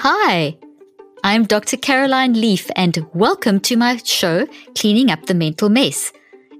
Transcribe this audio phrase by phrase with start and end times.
[0.00, 0.56] Hi,
[1.24, 1.76] I'm Dr.
[1.76, 6.12] Caroline Leaf and welcome to my show, Cleaning Up the Mental Mess,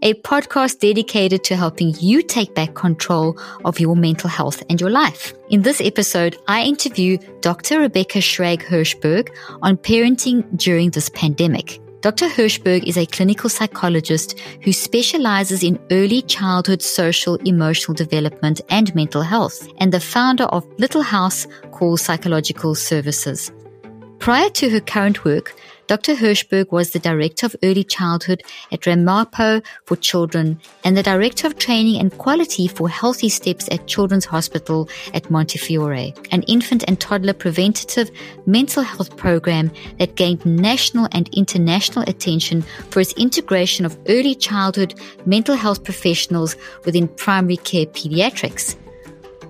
[0.03, 4.91] a podcast dedicated to helping you take back control of your mental health and your
[4.91, 5.35] life.
[5.51, 7.79] In this episode, I interview Dr.
[7.79, 9.29] Rebecca Schrag Hirschberg
[9.63, 11.81] on parenting during this pandemic.
[12.01, 12.29] Dr.
[12.29, 19.23] Hirschberg is a clinical psychologist who specializes in early childhood social, emotional development and mental
[19.23, 23.51] health, and the founder of Little House Calls Psychological Services.
[24.21, 25.57] Prior to her current work,
[25.89, 26.17] Dr.
[26.17, 31.59] Hirschberg was the Director of Early Childhood at Ramapo for Children and the Director of
[31.59, 37.33] Training and Quality for Healthy Steps at Children's Hospital at Montefiore, an infant and toddler
[37.33, 38.11] preventative
[38.45, 44.95] mental health program that gained national and international attention for its integration of early childhood
[45.25, 48.77] mental health professionals within primary care pediatrics.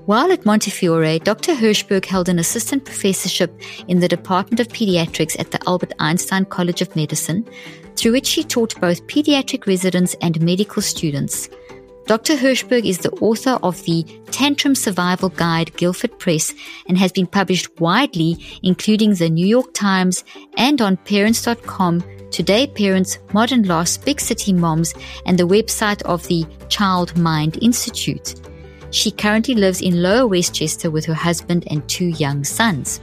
[0.09, 1.55] While at Montefiore, Dr.
[1.55, 3.53] Hirschberg held an assistant professorship
[3.89, 7.47] in the Department of Pediatrics at the Albert Einstein College of Medicine,
[7.95, 11.51] through which she taught both pediatric residents and medical students.
[12.07, 12.37] Dr.
[12.37, 16.55] Hirschberg is the author of the Tantrum Survival Guide, Guilford Press,
[16.89, 20.25] and has been published widely, including the New York Times
[20.57, 24.95] and on parents.com, Today Parents, Modern Loss, Big City Moms,
[25.27, 28.37] and the website of the Child Mind Institute.
[28.91, 33.01] She currently lives in Lower Westchester with her husband and two young sons.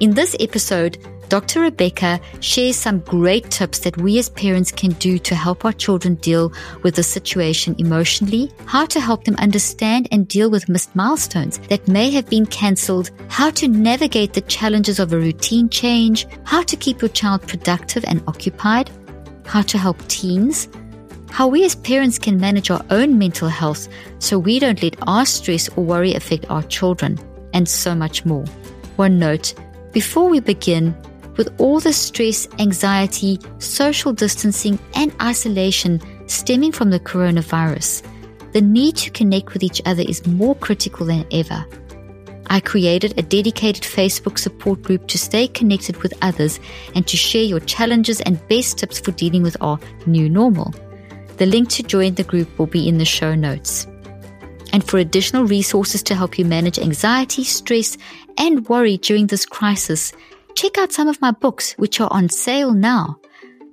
[0.00, 0.98] In this episode,
[1.32, 1.60] Dr.
[1.62, 6.16] Rebecca shares some great tips that we as parents can do to help our children
[6.16, 11.56] deal with the situation emotionally, how to help them understand and deal with missed milestones
[11.70, 16.62] that may have been cancelled, how to navigate the challenges of a routine change, how
[16.62, 18.90] to keep your child productive and occupied,
[19.46, 20.68] how to help teens,
[21.32, 23.88] how we as parents can manage our own mental health
[24.18, 27.18] so we don't let our stress or worry affect our children,
[27.54, 28.44] and so much more.
[28.96, 29.54] One note
[29.92, 30.94] before we begin,
[31.36, 38.02] with all the stress, anxiety, social distancing, and isolation stemming from the coronavirus,
[38.52, 41.64] the need to connect with each other is more critical than ever.
[42.48, 46.60] I created a dedicated Facebook support group to stay connected with others
[46.94, 50.74] and to share your challenges and best tips for dealing with our new normal.
[51.42, 53.88] The link to join the group will be in the show notes.
[54.72, 57.98] And for additional resources to help you manage anxiety, stress,
[58.38, 60.12] and worry during this crisis,
[60.54, 63.18] check out some of my books, which are on sale now.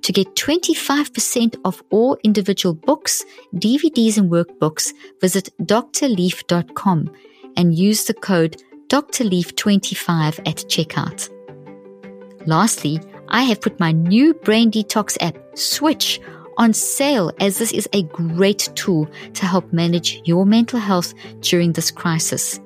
[0.02, 7.14] To get 25% off all individual books, DVDs, and workbooks, visit drleaf.com
[7.56, 11.28] and use the code drleaf25 at checkout.
[12.48, 12.98] Lastly,
[13.28, 16.20] I have put my new brain detox app, Switch,
[16.60, 21.72] on sale as this is a great tool to help manage your mental health during
[21.72, 22.60] this crisis.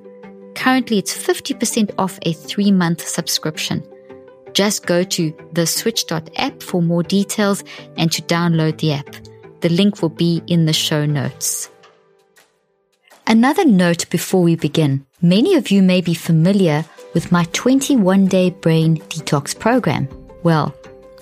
[0.56, 3.82] Currently, it's 50% off a three month subscription.
[4.52, 7.62] Just go to theswitch.app for more details
[7.96, 9.14] and to download the app.
[9.60, 11.70] The link will be in the show notes.
[13.26, 15.06] Another note before we begin.
[15.22, 16.84] Many of you may be familiar
[17.14, 20.08] with my 21 day brain detox program.
[20.42, 20.74] Well,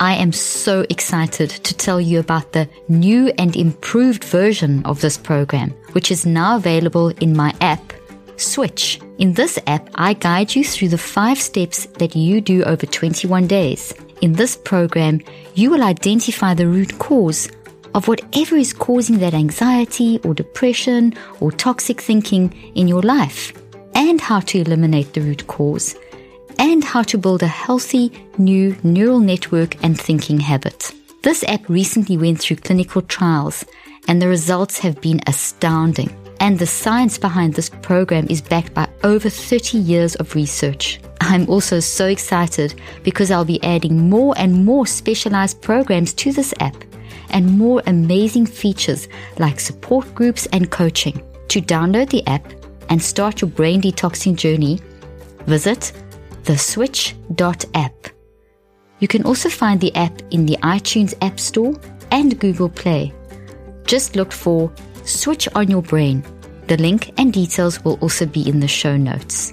[0.03, 5.17] I am so excited to tell you about the new and improved version of this
[5.17, 7.93] program, which is now available in my app,
[8.37, 9.01] Switch.
[9.19, 13.47] In this app, I guide you through the five steps that you do over 21
[13.47, 13.95] days.
[14.23, 15.21] In this program,
[15.55, 17.49] you will identify the root cause
[17.95, 23.53] of whatever is causing that anxiety or depression or toxic thinking in your life
[23.95, 25.95] and how to eliminate the root cause
[26.63, 30.93] and how to build a healthy new neural network and thinking habit.
[31.25, 33.65] This app recently went through clinical trials
[34.07, 36.17] and the results have been astounding.
[36.39, 41.01] And the science behind this program is backed by over 30 years of research.
[41.21, 46.55] I'm also so excited because I'll be adding more and more specialized programs to this
[46.61, 46.77] app
[47.31, 51.23] and more amazing features like support groups and coaching.
[51.49, 52.47] To download the app
[52.89, 54.81] and start your brain detoxing journey,
[55.47, 55.93] visit
[56.45, 58.09] theswitch.app.
[59.01, 61.75] You can also find the app in the iTunes App Store
[62.11, 63.13] and Google Play.
[63.87, 64.73] Just look for
[65.05, 66.23] Switch on Your Brain
[66.69, 69.53] The link and details will also be in the show notes.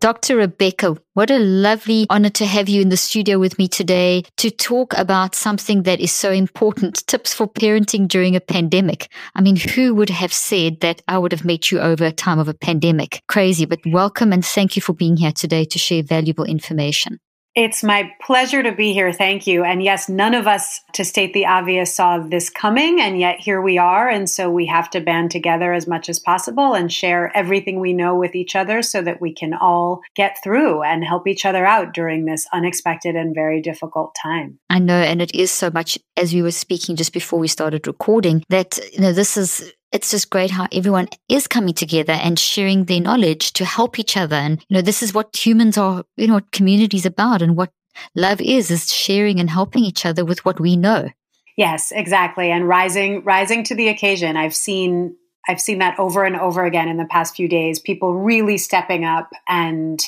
[0.00, 0.36] Dr.
[0.36, 4.50] Rebecca, what a lovely honor to have you in the studio with me today to
[4.50, 9.12] talk about something that is so important tips for parenting during a pandemic.
[9.34, 12.38] I mean, who would have said that I would have met you over a time
[12.38, 13.22] of a pandemic?
[13.28, 17.20] Crazy, but welcome and thank you for being here today to share valuable information.
[17.56, 19.12] It's my pleasure to be here.
[19.12, 19.64] Thank you.
[19.64, 23.60] And yes, none of us, to state the obvious, saw this coming, and yet here
[23.60, 24.08] we are.
[24.08, 27.92] And so we have to band together as much as possible and share everything we
[27.92, 31.66] know with each other so that we can all get through and help each other
[31.66, 34.58] out during this unexpected and very difficult time.
[34.70, 35.00] I know.
[35.00, 38.78] And it is so much, as we were speaking just before we started recording, that,
[38.92, 43.00] you know, this is it's just great how everyone is coming together and sharing their
[43.00, 44.36] knowledge to help each other.
[44.36, 47.72] And, you know, this is what humans are, you know, what about and what
[48.14, 51.08] love is, is sharing and helping each other with what we know.
[51.56, 52.50] Yes, exactly.
[52.50, 54.36] And rising, rising to the occasion.
[54.36, 55.16] I've seen,
[55.48, 57.80] I've seen that over and over again in the past few days.
[57.80, 60.00] People really stepping up and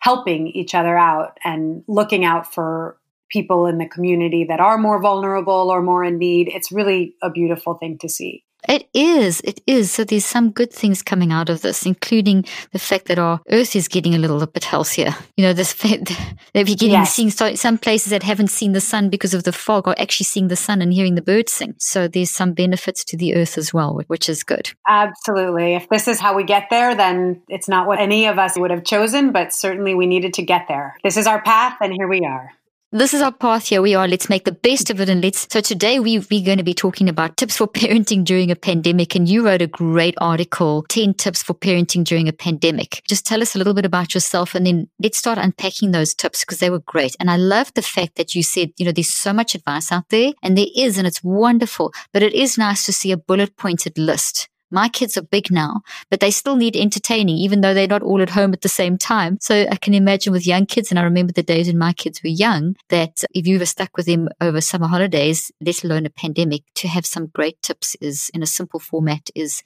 [0.00, 2.98] helping each other out and looking out for
[3.30, 6.48] people in the community that are more vulnerable or more in need.
[6.48, 8.44] It's really a beautiful thing to see.
[8.68, 9.40] It is.
[9.42, 9.90] It is.
[9.90, 13.74] So there's some good things coming out of this, including the fact that our Earth
[13.74, 15.14] is getting a little bit healthier.
[15.36, 15.72] You know, this
[16.54, 17.14] they're beginning yes.
[17.14, 20.48] seeing some places that haven't seen the sun because of the fog are actually seeing
[20.48, 21.74] the sun and hearing the birds sing.
[21.78, 24.70] So there's some benefits to the Earth as well, which is good.
[24.86, 25.74] Absolutely.
[25.74, 28.70] If this is how we get there, then it's not what any of us would
[28.70, 30.96] have chosen, but certainly we needed to get there.
[31.02, 32.52] This is our path, and here we are.
[32.92, 33.68] This is our path.
[33.68, 34.08] Here we are.
[34.08, 35.08] Let's make the best of it.
[35.08, 38.50] And let's, so today we, we're going to be talking about tips for parenting during
[38.50, 39.14] a pandemic.
[39.14, 43.02] And you wrote a great article, 10 tips for parenting during a pandemic.
[43.06, 46.40] Just tell us a little bit about yourself and then let's start unpacking those tips
[46.40, 47.14] because they were great.
[47.20, 50.08] And I love the fact that you said, you know, there's so much advice out
[50.08, 53.56] there and there is, and it's wonderful, but it is nice to see a bullet
[53.56, 57.86] pointed list my kids are big now, but they still need entertaining, even though they're
[57.86, 59.38] not all at home at the same time.
[59.40, 62.22] So I can imagine with young kids, and I remember the days when my kids
[62.22, 66.10] were young, that if you were stuck with them over summer holidays, let alone a
[66.10, 69.62] pandemic, to have some great tips is in a simple format is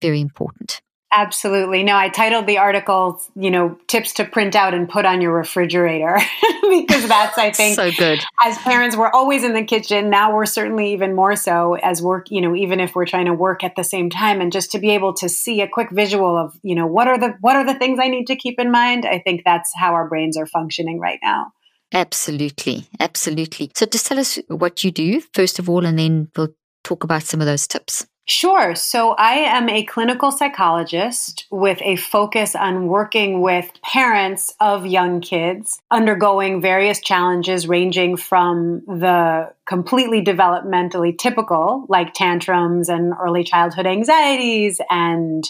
[0.00, 0.80] very important.
[1.10, 1.82] Absolutely.
[1.84, 5.32] No, I titled the article, you know, tips to print out and put on your
[5.32, 6.18] refrigerator
[6.68, 8.20] because that's, I think, so good.
[8.38, 10.10] As parents, we're always in the kitchen.
[10.10, 13.32] Now we're certainly even more so as work, you know, even if we're trying to
[13.32, 16.36] work at the same time and just to be able to see a quick visual
[16.36, 18.70] of, you know, what are the, what are the things I need to keep in
[18.70, 19.06] mind?
[19.06, 21.52] I think that's how our brains are functioning right now.
[21.92, 22.86] Absolutely.
[23.00, 23.70] Absolutely.
[23.74, 26.54] So just tell us what you do, first of all, and then we'll
[26.84, 28.06] talk about some of those tips.
[28.30, 28.74] Sure.
[28.74, 35.22] So I am a clinical psychologist with a focus on working with parents of young
[35.22, 43.86] kids undergoing various challenges ranging from the completely developmentally typical, like tantrums and early childhood
[43.86, 45.48] anxieties and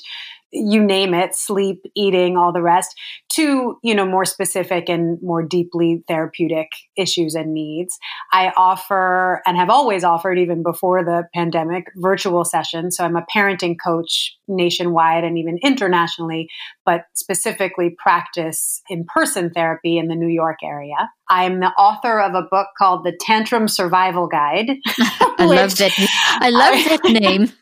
[0.52, 2.94] you name it, sleep, eating, all the rest,
[3.34, 7.98] to, you know, more specific and more deeply therapeutic issues and needs.
[8.32, 12.96] I offer and have always offered even before the pandemic virtual sessions.
[12.96, 16.48] So I'm a parenting coach nationwide and even internationally,
[16.84, 21.10] but specifically practice in-person therapy in the New York area.
[21.28, 24.70] I'm the author of a book called The Tantrum Survival Guide.
[24.88, 25.92] I love that.
[26.40, 27.52] I love that name.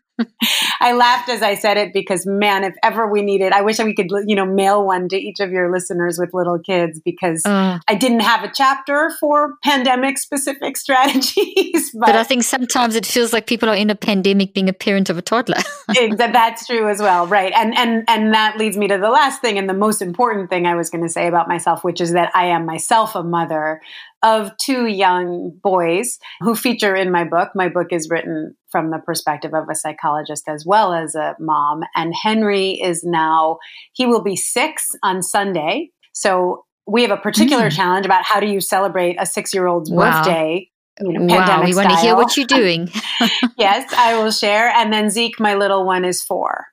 [0.81, 3.95] I laughed as I said it because, man, if ever we needed, I wish we
[3.95, 7.79] could, you know, mail one to each of your listeners with little kids because uh,
[7.89, 11.91] I didn't have a chapter for pandemic specific strategies.
[11.93, 14.73] But, but, I think sometimes it feels like people are in a pandemic being a
[14.73, 15.59] parent of a toddler.
[15.89, 17.53] that's true as well, right?
[17.55, 20.67] And and and that leads me to the last thing and the most important thing
[20.67, 23.81] I was going to say about myself, which is that I am myself a mother
[24.23, 27.51] of two young boys who feature in my book.
[27.55, 31.83] My book is written from the perspective of a psychologist as well as a mom.
[31.95, 33.59] And Henry is now,
[33.93, 35.91] he will be six on Sunday.
[36.13, 37.77] So we have a particular mm.
[37.77, 40.23] challenge about how do you celebrate a six year old's wow.
[40.23, 40.71] birthday
[41.01, 42.91] you know, wow, we want to hear what you're doing.
[43.59, 44.69] yes, I will share.
[44.71, 46.67] And then Zeke, my little one, is four.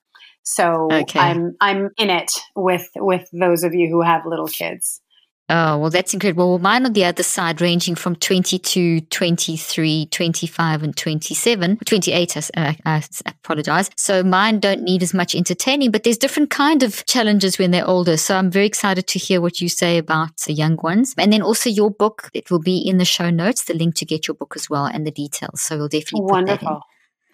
[0.44, 1.20] So okay.
[1.20, 5.02] I'm I'm in it with with those of you who have little kids.
[5.50, 6.52] Oh, well, that's incredible.
[6.52, 12.40] Well, mine on the other side, ranging from 22, 23, 25, and 27, 28, I,
[12.56, 13.90] uh, I apologize.
[13.98, 17.88] So mine don't need as much entertaining, but there's different kind of challenges when they're
[17.88, 18.16] older.
[18.16, 21.14] So I'm very excited to hear what you say about the young ones.
[21.18, 24.06] And then also your book, it will be in the show notes, the link to
[24.06, 25.62] get your book as well and the details.
[25.62, 26.82] So we'll definitely Wonderful.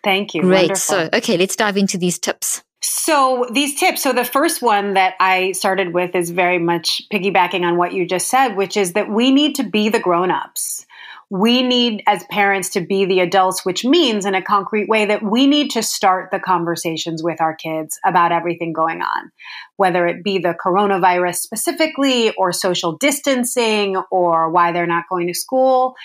[0.03, 0.41] Thank you.
[0.41, 0.69] Great.
[0.69, 0.75] Wonderful.
[0.75, 2.63] So, okay, let's dive into these tips.
[2.81, 4.01] So, these tips.
[4.03, 8.05] So, the first one that I started with is very much piggybacking on what you
[8.05, 10.85] just said, which is that we need to be the grown ups.
[11.31, 15.21] we need as parents to be the adults, which means in a concrete way that
[15.21, 19.31] we need to start the conversations with our kids about everything going on,
[19.77, 25.33] whether it be the coronavirus specifically or social distancing or why they're not going to
[25.33, 25.95] school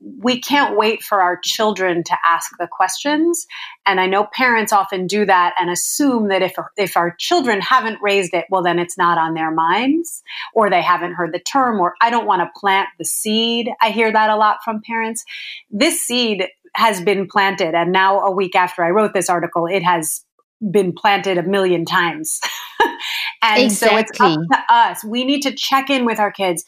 [0.00, 3.46] we can't wait for our children to ask the questions.
[3.84, 8.00] And I know parents often do that and assume that if, if our children haven't
[8.00, 10.22] raised it, well, then it's not on their minds
[10.54, 13.70] or they haven't heard the term or I don't want to plant the seed.
[13.80, 15.24] I hear that a lot from parents.
[15.70, 17.74] This seed has been planted.
[17.74, 20.24] And now a week after I wrote this article, it has
[20.70, 22.40] been planted a million times.
[23.42, 23.88] and exactly.
[23.88, 25.04] so it's up to us.
[25.04, 26.64] We need to check in with our kids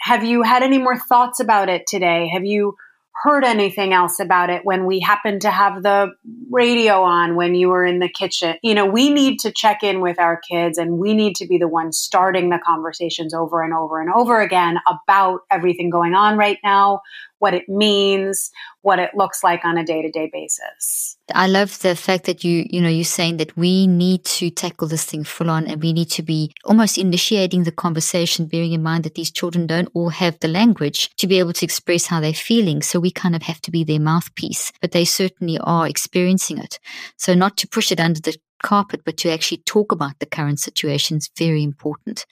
[0.00, 2.28] have you had any more thoughts about it today?
[2.32, 2.76] Have you
[3.22, 6.08] heard anything else about it when we happened to have the
[6.50, 8.56] radio on when you were in the kitchen?
[8.62, 11.56] You know, we need to check in with our kids and we need to be
[11.56, 16.36] the ones starting the conversations over and over and over again about everything going on
[16.36, 17.00] right now,
[17.44, 21.18] what it means, what it looks like on a day-to-day basis.
[21.34, 24.88] I love the fact that you, you know, you're saying that we need to tackle
[24.88, 28.82] this thing full on and we need to be almost initiating the conversation, bearing in
[28.82, 32.18] mind that these children don't all have the language to be able to express how
[32.18, 32.80] they're feeling.
[32.80, 36.78] So we kind of have to be their mouthpiece, but they certainly are experiencing it.
[37.18, 40.58] So not to push it under the carpet, but to actually talk about the current
[40.58, 42.26] situation is very important.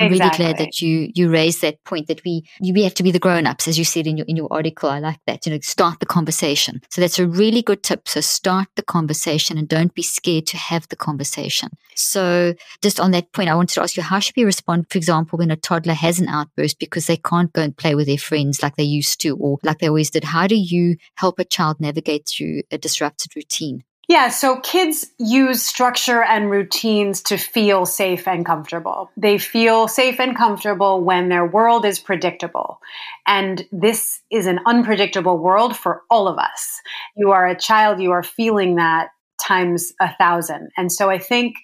[0.00, 0.44] I'm exactly.
[0.44, 3.18] really glad that you you raised that point that we we have to be the
[3.18, 4.88] grown ups, as you said in your in your article.
[4.88, 5.44] I like that.
[5.44, 6.80] You know, start the conversation.
[6.90, 8.06] So that's a really good tip.
[8.06, 11.70] So start the conversation and don't be scared to have the conversation.
[11.96, 14.98] So just on that point, I wanted to ask you, how should we respond, for
[14.98, 18.18] example, when a toddler has an outburst because they can't go and play with their
[18.18, 20.24] friends like they used to or like they always did?
[20.24, 23.82] How do you help a child navigate through a disrupted routine?
[24.08, 29.10] Yeah, so kids use structure and routines to feel safe and comfortable.
[29.18, 32.80] They feel safe and comfortable when their world is predictable.
[33.26, 36.80] And this is an unpredictable world for all of us.
[37.16, 39.10] You are a child, you are feeling that
[39.42, 40.70] times a thousand.
[40.78, 41.56] And so I think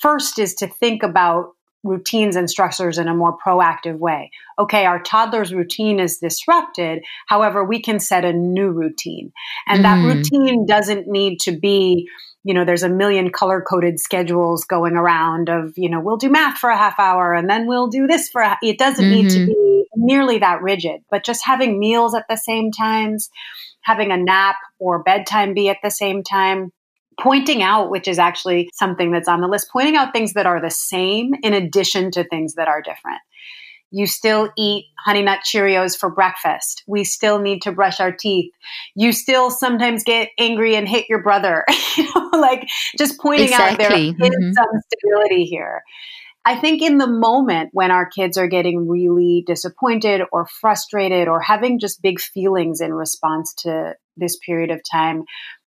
[0.00, 4.30] first is to think about routines and structures in a more proactive way.
[4.58, 7.02] Okay, our toddler's routine is disrupted.
[7.26, 9.32] However, we can set a new routine.
[9.66, 9.82] And mm.
[9.82, 12.08] that routine doesn't need to be,
[12.44, 16.30] you know, there's a million color coded schedules going around of, you know, we'll do
[16.30, 19.14] math for a half hour and then we'll do this for a, it doesn't mm-hmm.
[19.14, 19.46] need to mm-hmm.
[19.46, 23.30] be nearly that rigid, but just having meals at the same times,
[23.82, 26.72] having a nap or bedtime be at the same time
[27.20, 30.60] pointing out, which is actually something that's on the list, pointing out things that are
[30.60, 33.20] the same in addition to things that are different.
[33.90, 36.82] You still eat Honey Nut Cheerios for breakfast.
[36.86, 38.50] We still need to brush our teeth.
[38.96, 41.64] You still sometimes get angry and hit your brother.
[41.96, 43.84] you know, like just pointing exactly.
[43.84, 44.52] out there is mm-hmm.
[44.52, 45.82] some stability here.
[46.44, 51.40] I think in the moment when our kids are getting really disappointed or frustrated or
[51.40, 55.24] having just big feelings in response to this period of time,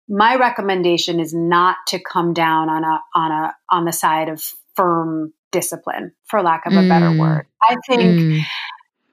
[0.08, 4.42] my recommendation is not to come down on a on a on the side of
[4.74, 6.88] firm discipline for lack of a mm.
[6.88, 8.40] better word i think mm.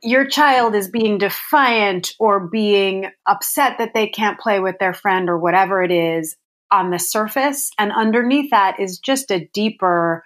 [0.01, 5.29] your child is being defiant or being upset that they can't play with their friend
[5.29, 6.35] or whatever it is
[6.71, 10.23] on the surface and underneath that is just a deeper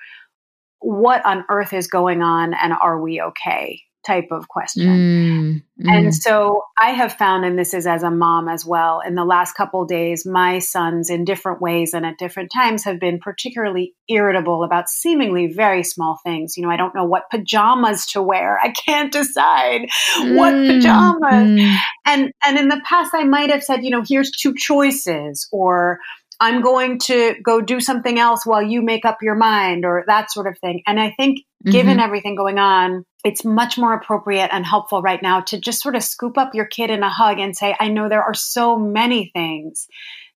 [0.79, 5.63] what on earth is going on and are we okay type of question.
[5.79, 5.91] Mm, mm.
[5.91, 9.25] And so I have found, and this is as a mom as well, in the
[9.25, 13.93] last couple days, my sons in different ways and at different times have been particularly
[14.07, 16.55] irritable about seemingly very small things.
[16.57, 18.59] You know, I don't know what pajamas to wear.
[18.61, 19.81] I can't decide
[20.17, 21.49] mm, what pajamas.
[21.49, 21.77] Mm.
[22.05, 25.99] And and in the past I might have said, you know, here's two choices or
[26.39, 30.31] I'm going to go do something else while you make up your mind or that
[30.31, 30.81] sort of thing.
[30.87, 31.99] And I think given mm-hmm.
[31.99, 36.03] everything going on, it's much more appropriate and helpful right now to just sort of
[36.03, 39.31] scoop up your kid in a hug and say, I know there are so many
[39.33, 39.87] things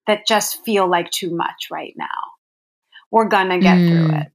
[0.07, 2.07] that just feel like too much right now.
[3.11, 3.89] We're going to get mm.
[3.89, 4.32] through it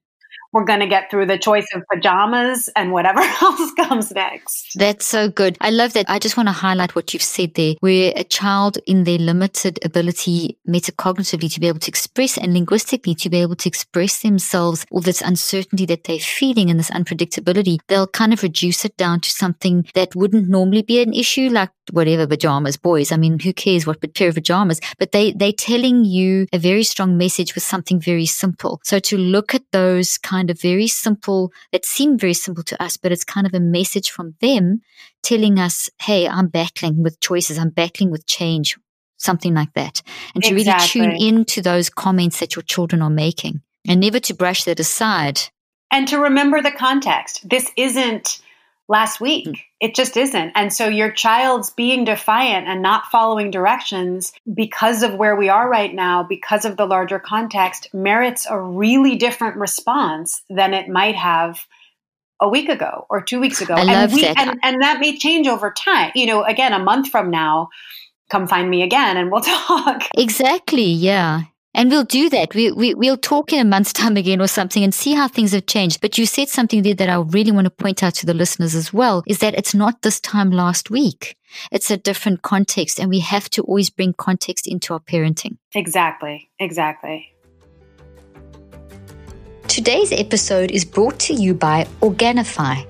[0.53, 4.73] we're going to get through the choice of pajamas and whatever else comes next.
[4.75, 5.57] That's so good.
[5.61, 6.09] I love that.
[6.09, 9.79] I just want to highlight what you've said there, where a child in their limited
[9.83, 14.85] ability metacognitively to be able to express and linguistically to be able to express themselves
[14.91, 19.19] all this uncertainty that they're feeling and this unpredictability, they'll kind of reduce it down
[19.21, 23.11] to something that wouldn't normally be an issue, like whatever pajamas, boys.
[23.11, 24.79] I mean, who cares what pair of pajamas?
[24.99, 28.79] But they, they're telling you a very strong message with something very simple.
[28.83, 32.97] So to look at those kind of very simple, that seemed very simple to us,
[32.97, 34.81] but it's kind of a message from them
[35.23, 37.57] telling us, Hey, I'm battling with choices.
[37.57, 38.77] I'm battling with change,
[39.17, 40.01] something like that.
[40.35, 41.01] And to exactly.
[41.01, 44.79] really tune into those comments that your children are making and never to brush that
[44.79, 45.41] aside.
[45.91, 47.47] And to remember the context.
[47.49, 48.41] This isn't
[48.87, 49.65] last week.
[49.79, 50.51] It just isn't.
[50.55, 55.69] And so your child's being defiant and not following directions because of where we are
[55.69, 61.15] right now, because of the larger context, merits a really different response than it might
[61.15, 61.59] have
[62.39, 63.73] a week ago or two weeks ago.
[63.73, 64.37] I and love we, that.
[64.37, 66.11] And, and that may change over time.
[66.15, 67.69] You know, again, a month from now,
[68.29, 70.03] come find me again and we'll talk.
[70.17, 70.85] Exactly.
[70.85, 71.41] Yeah.
[71.77, 72.55] And we'll do that.
[72.55, 75.51] We, we, we'll talk in a month's time again or something and see how things
[75.51, 76.01] have changed.
[76.01, 78.73] But you said something there that I really want to point out to the listeners
[78.73, 81.37] as well is that it's not this time last week.
[81.71, 85.57] It's a different context and we have to always bring context into our parenting.
[85.75, 86.49] Exactly.
[86.57, 87.31] Exactly.
[89.67, 92.87] Today's episode is brought to you by Organifi.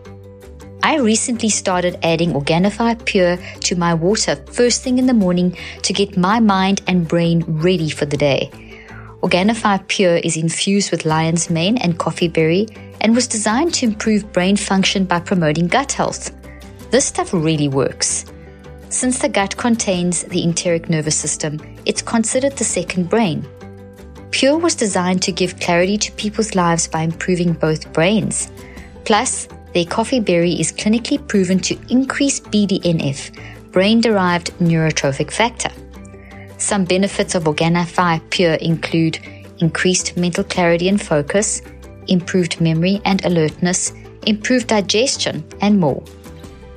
[0.82, 5.92] I recently started adding Organifi Pure to my water first thing in the morning to
[5.92, 8.50] get my mind and brain ready for the day.
[9.22, 12.68] Organifi Pure is infused with lion's mane and coffee berry
[13.02, 16.32] and was designed to improve brain function by promoting gut health.
[16.92, 18.26] This stuff really works.
[18.90, 23.46] Since the gut contains the enteric nervous system, it's considered the second brain.
[24.30, 28.52] Pure was designed to give clarity to people's lives by improving both brains.
[29.04, 33.32] Plus, their coffee berry is clinically proven to increase BDNF,
[33.72, 35.72] brain derived neurotrophic factor.
[36.58, 39.20] Some benefits of Organifi Pure include
[39.60, 41.62] increased mental clarity and focus,
[42.08, 43.94] improved memory and alertness,
[44.26, 46.04] improved digestion, and more.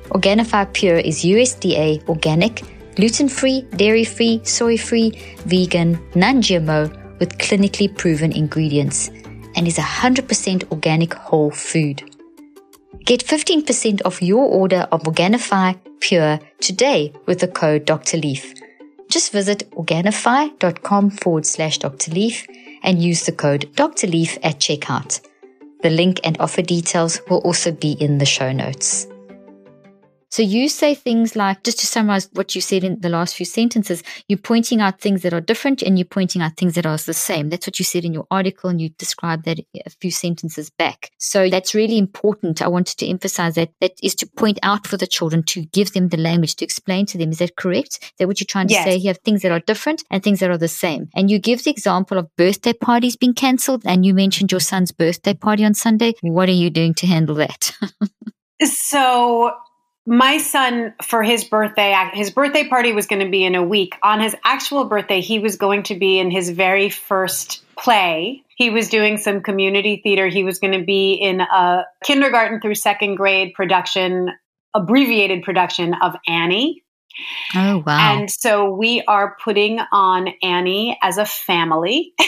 [0.09, 2.63] Organifi Pure is USDA organic,
[2.95, 5.11] gluten free, dairy free, soy free,
[5.45, 9.09] vegan, non GMO with clinically proven ingredients
[9.55, 12.03] and is 100% organic whole food.
[13.05, 18.17] Get 15% off your order of Organifi Pure today with the code Dr.
[18.17, 18.53] Leaf.
[19.11, 22.11] Just visit organifi.com forward slash Dr.
[22.11, 22.47] Leaf
[22.81, 24.07] and use the code Dr.
[24.07, 25.19] Leaf at checkout.
[25.81, 29.07] The link and offer details will also be in the show notes.
[30.31, 33.45] So you say things like, just to summarize what you said in the last few
[33.45, 36.97] sentences, you're pointing out things that are different and you're pointing out things that are
[36.97, 37.49] the same.
[37.49, 41.11] That's what you said in your article and you described that a few sentences back.
[41.17, 42.61] So that's really important.
[42.61, 45.91] I wanted to emphasize that that is to point out for the children to give
[45.91, 47.31] them the language to explain to them.
[47.31, 47.99] Is that correct?
[48.01, 48.85] Is that what you're trying to yes.
[48.85, 48.95] say?
[48.95, 51.09] You have things that are different and things that are the same.
[51.13, 54.93] And you give the example of birthday parties being cancelled and you mentioned your son's
[54.93, 56.13] birthday party on Sunday.
[56.21, 57.73] What are you doing to handle that?
[58.63, 59.51] so
[60.05, 63.95] my son for his birthday his birthday party was going to be in a week.
[64.03, 68.43] On his actual birthday he was going to be in his very first play.
[68.57, 70.27] He was doing some community theater.
[70.27, 74.29] He was going to be in a kindergarten through second grade production
[74.73, 76.83] abbreviated production of annie.
[77.55, 78.17] Oh wow.
[78.17, 82.13] And so we are putting on annie as a family.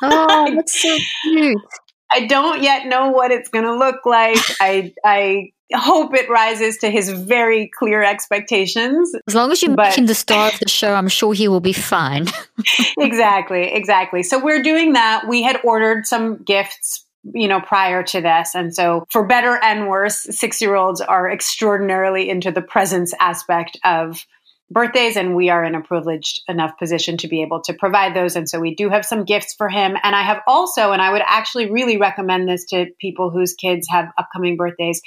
[0.00, 1.60] Oh that's so cute.
[2.08, 4.38] I don't yet know what it's going to look like.
[4.60, 9.14] I I hope it rises to his very clear expectations.
[9.26, 11.60] As long as you but, him the star of the show, I'm sure he will
[11.60, 12.26] be fine.
[12.98, 14.22] exactly, exactly.
[14.22, 15.26] So we're doing that.
[15.28, 17.04] We had ordered some gifts
[17.34, 18.54] you know, prior to this.
[18.54, 23.78] And so, for better and worse, six year olds are extraordinarily into the presence aspect
[23.84, 24.24] of
[24.70, 28.36] birthdays and we are in a privileged enough position to be able to provide those.
[28.36, 29.96] And so we do have some gifts for him.
[30.02, 33.86] And i have also and i would actually really recommend this to people whose kids
[33.90, 35.00] have upcoming birthdays.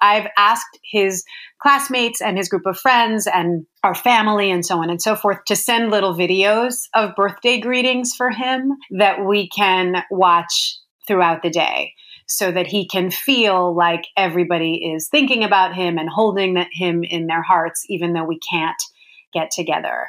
[0.00, 1.24] I've asked his
[1.62, 5.38] classmates and his group of friends and our family and so on and so forth
[5.46, 10.76] to send little videos of birthday greetings for him that we can watch
[11.06, 11.92] throughout the day
[12.28, 17.28] so that he can feel like everybody is thinking about him and holding him in
[17.28, 18.82] their hearts, even though we can't
[19.38, 20.08] get together.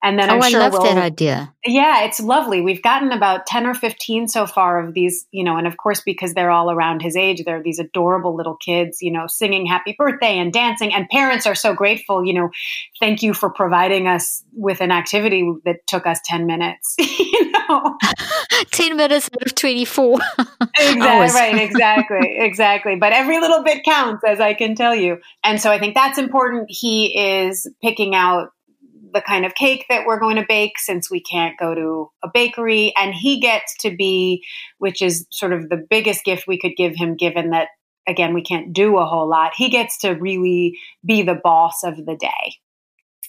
[0.00, 1.52] And then oh, I'm sure I love we'll, that idea.
[1.66, 2.60] Yeah, it's lovely.
[2.60, 6.00] We've gotten about 10 or 15 so far of these, you know, and of course,
[6.02, 9.96] because they're all around his age, they're these adorable little kids, you know, singing happy
[9.98, 10.94] birthday and dancing.
[10.94, 12.50] And parents are so grateful, you know,
[13.00, 17.98] thank you for providing us with an activity that took us 10 minutes, you know.
[18.70, 20.20] 10 minutes out of 24.
[20.78, 22.96] exactly, right, exactly, exactly.
[22.96, 25.18] But every little bit counts, as I can tell you.
[25.42, 26.66] And so I think that's important.
[26.68, 28.50] He is picking out
[29.12, 32.28] the kind of cake that we're going to bake since we can't go to a
[32.32, 32.92] bakery.
[32.96, 34.44] And he gets to be,
[34.78, 37.68] which is sort of the biggest gift we could give him, given that,
[38.06, 39.52] again, we can't do a whole lot.
[39.56, 42.56] He gets to really be the boss of the day.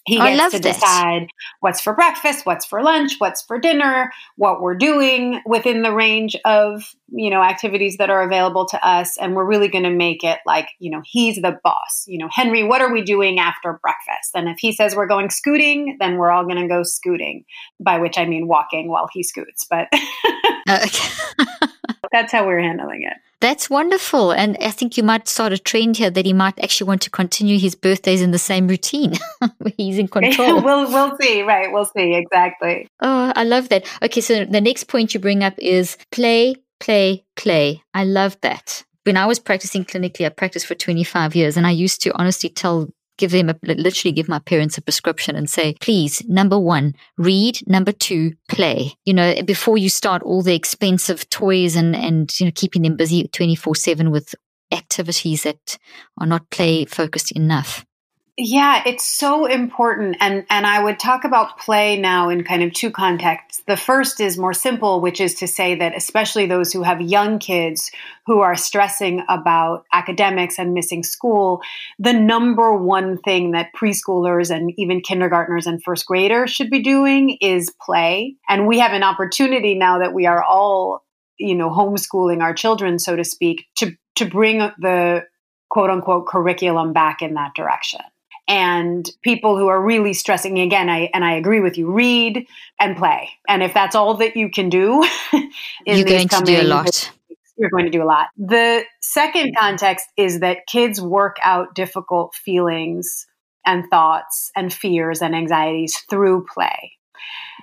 [0.10, 1.28] He gets to decide
[1.60, 6.36] what's for breakfast, what's for lunch, what's for dinner, what we're doing within the range
[6.45, 9.17] of, you know, activities that are available to us.
[9.17, 12.06] And we're really going to make it like, you know, he's the boss.
[12.08, 14.32] You know, Henry, what are we doing after breakfast?
[14.34, 17.45] And if he says we're going scooting, then we're all going to go scooting,
[17.80, 19.67] by which I mean walking while he scoots.
[19.69, 19.89] But
[20.67, 20.88] uh,
[22.12, 23.13] that's how we're handling it.
[23.41, 24.32] That's wonderful.
[24.32, 27.10] And I think you might start a trend here that he might actually want to
[27.10, 29.13] continue his birthdays in the same routine
[29.60, 30.62] where he's in control.
[30.62, 31.43] we'll, we'll see.
[31.43, 31.72] Right.
[31.72, 32.15] We'll see.
[32.15, 32.88] Exactly.
[33.00, 33.86] Oh, I love that.
[34.04, 34.22] Okay.
[34.22, 37.82] So the next point you bring up is play, play, play.
[37.93, 38.84] I love that.
[39.06, 42.50] When I was practicing clinically, I practiced for 25 years and I used to honestly
[42.50, 46.95] tell give them a, literally give my parents a prescription and say, please, number one,
[47.17, 47.60] read.
[47.67, 48.93] Number two, play.
[49.05, 52.95] You know, before you start all the expensive toys and, and, you know, keeping them
[52.95, 54.34] busy 24 seven with
[54.71, 55.77] activities that
[56.19, 57.86] are not play focused enough.
[58.41, 60.15] Yeah, it's so important.
[60.21, 63.62] And, and I would talk about play now in kind of two contexts.
[63.67, 67.39] The first is more simple, which is to say that especially those who have young
[67.39, 67.91] kids
[68.28, 71.62] who are stressing about academics and missing school,
[71.99, 77.38] the number one thing that preschoolers and even kindergartners and first graders should be doing
[77.41, 78.36] is play.
[78.47, 81.04] And we have an opportunity now that we are all,
[81.38, 85.25] you know, homeschooling our children, so to speak, to, to bring the
[85.69, 87.99] quote unquote curriculum back in that direction
[88.50, 92.46] and people who are really stressing again I and I agree with you read
[92.80, 93.30] and play.
[93.48, 95.08] And if that's all that you can do
[95.86, 97.12] you're going to do a lot.
[97.58, 98.28] You're going to do a lot.
[98.38, 103.28] The second context is that kids work out difficult feelings
[103.66, 106.94] and thoughts and fears and anxieties through play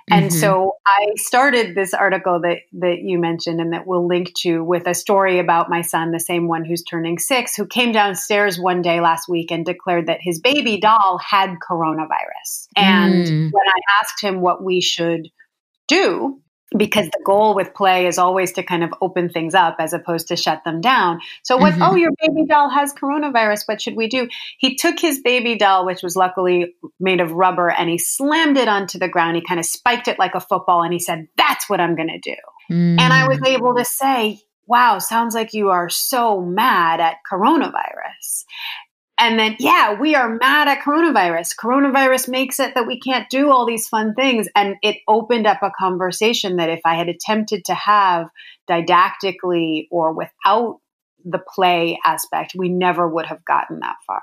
[0.09, 0.39] and mm-hmm.
[0.39, 4.87] so I started this article that, that you mentioned and that we'll link to with
[4.87, 8.81] a story about my son, the same one who's turning six, who came downstairs one
[8.81, 12.67] day last week and declared that his baby doll had coronavirus.
[12.77, 13.49] And mm.
[13.51, 15.27] when I asked him what we should
[15.89, 16.41] do,
[16.75, 20.27] because the goal with play is always to kind of open things up as opposed
[20.27, 21.19] to shut them down.
[21.43, 21.83] So what mm-hmm.
[21.83, 24.27] oh your baby doll has coronavirus what should we do?
[24.57, 28.67] He took his baby doll which was luckily made of rubber and he slammed it
[28.67, 29.37] onto the ground.
[29.37, 32.09] He kind of spiked it like a football and he said that's what I'm going
[32.09, 32.35] to do.
[32.69, 32.99] Mm.
[32.99, 38.43] And I was able to say wow, sounds like you are so mad at coronavirus.
[39.19, 41.55] And then, yeah, we are mad at coronavirus.
[41.55, 44.47] Coronavirus makes it that we can't do all these fun things.
[44.55, 48.27] And it opened up a conversation that if I had attempted to have
[48.69, 50.79] didactically or without
[51.25, 54.21] the play aspect, we never would have gotten that far.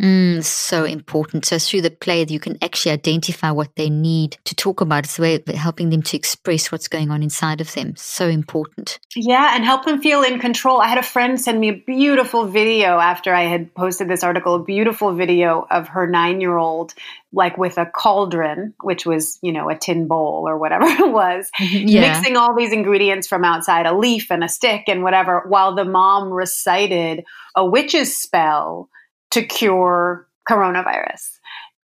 [0.00, 1.44] Mm, so important.
[1.44, 5.04] So through the play, you can actually identify what they need to talk about.
[5.04, 7.94] It's a way of helping them to express what's going on inside of them.
[7.96, 8.98] So important.
[9.14, 10.80] Yeah, and help them feel in control.
[10.80, 14.54] I had a friend send me a beautiful video after I had posted this article,
[14.54, 16.94] a beautiful video of her nine year old
[17.34, 21.50] like with a cauldron, which was, you know, a tin bowl or whatever it was,
[21.58, 22.12] yeah.
[22.12, 25.84] mixing all these ingredients from outside, a leaf and a stick and whatever, while the
[25.84, 27.24] mom recited
[27.54, 28.88] a witch's spell
[29.32, 31.38] to cure coronavirus.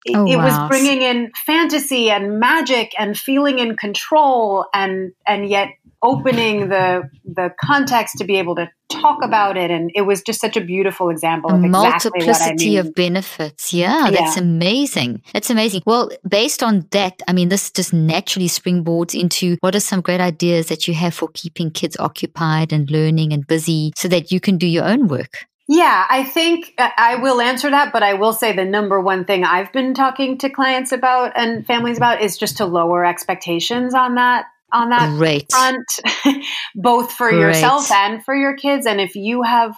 [0.09, 0.43] Oh, it wow.
[0.43, 5.69] was bringing in fantasy and magic and feeling in control and and yet
[6.01, 10.41] opening the the context to be able to talk about it and it was just
[10.41, 12.87] such a beautiful example of exactly multiplicity I mean.
[12.87, 17.71] of benefits yeah, yeah, that's amazing that's amazing well based on that i mean this
[17.71, 21.95] just naturally springboards into what are some great ideas that you have for keeping kids
[21.97, 26.23] occupied and learning and busy so that you can do your own work yeah, I
[26.23, 29.71] think uh, I will answer that, but I will say the number one thing I've
[29.71, 34.45] been talking to clients about and families about is just to lower expectations on that
[34.73, 35.49] on that Great.
[35.51, 36.45] front,
[36.75, 37.41] both for Great.
[37.41, 38.85] yourself and for your kids.
[38.85, 39.77] And if you have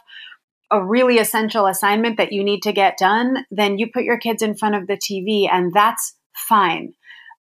[0.72, 4.42] a really essential assignment that you need to get done, then you put your kids
[4.42, 6.94] in front of the TV, and that's fine.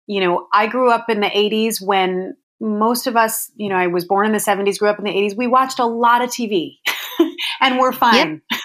[0.08, 3.88] You know, I grew up in the 80s when most of us, you know, I
[3.88, 5.36] was born in the 70s, grew up in the 80s.
[5.36, 6.78] We watched a lot of TV
[7.62, 8.42] and we're fine.
[8.52, 8.60] Yep.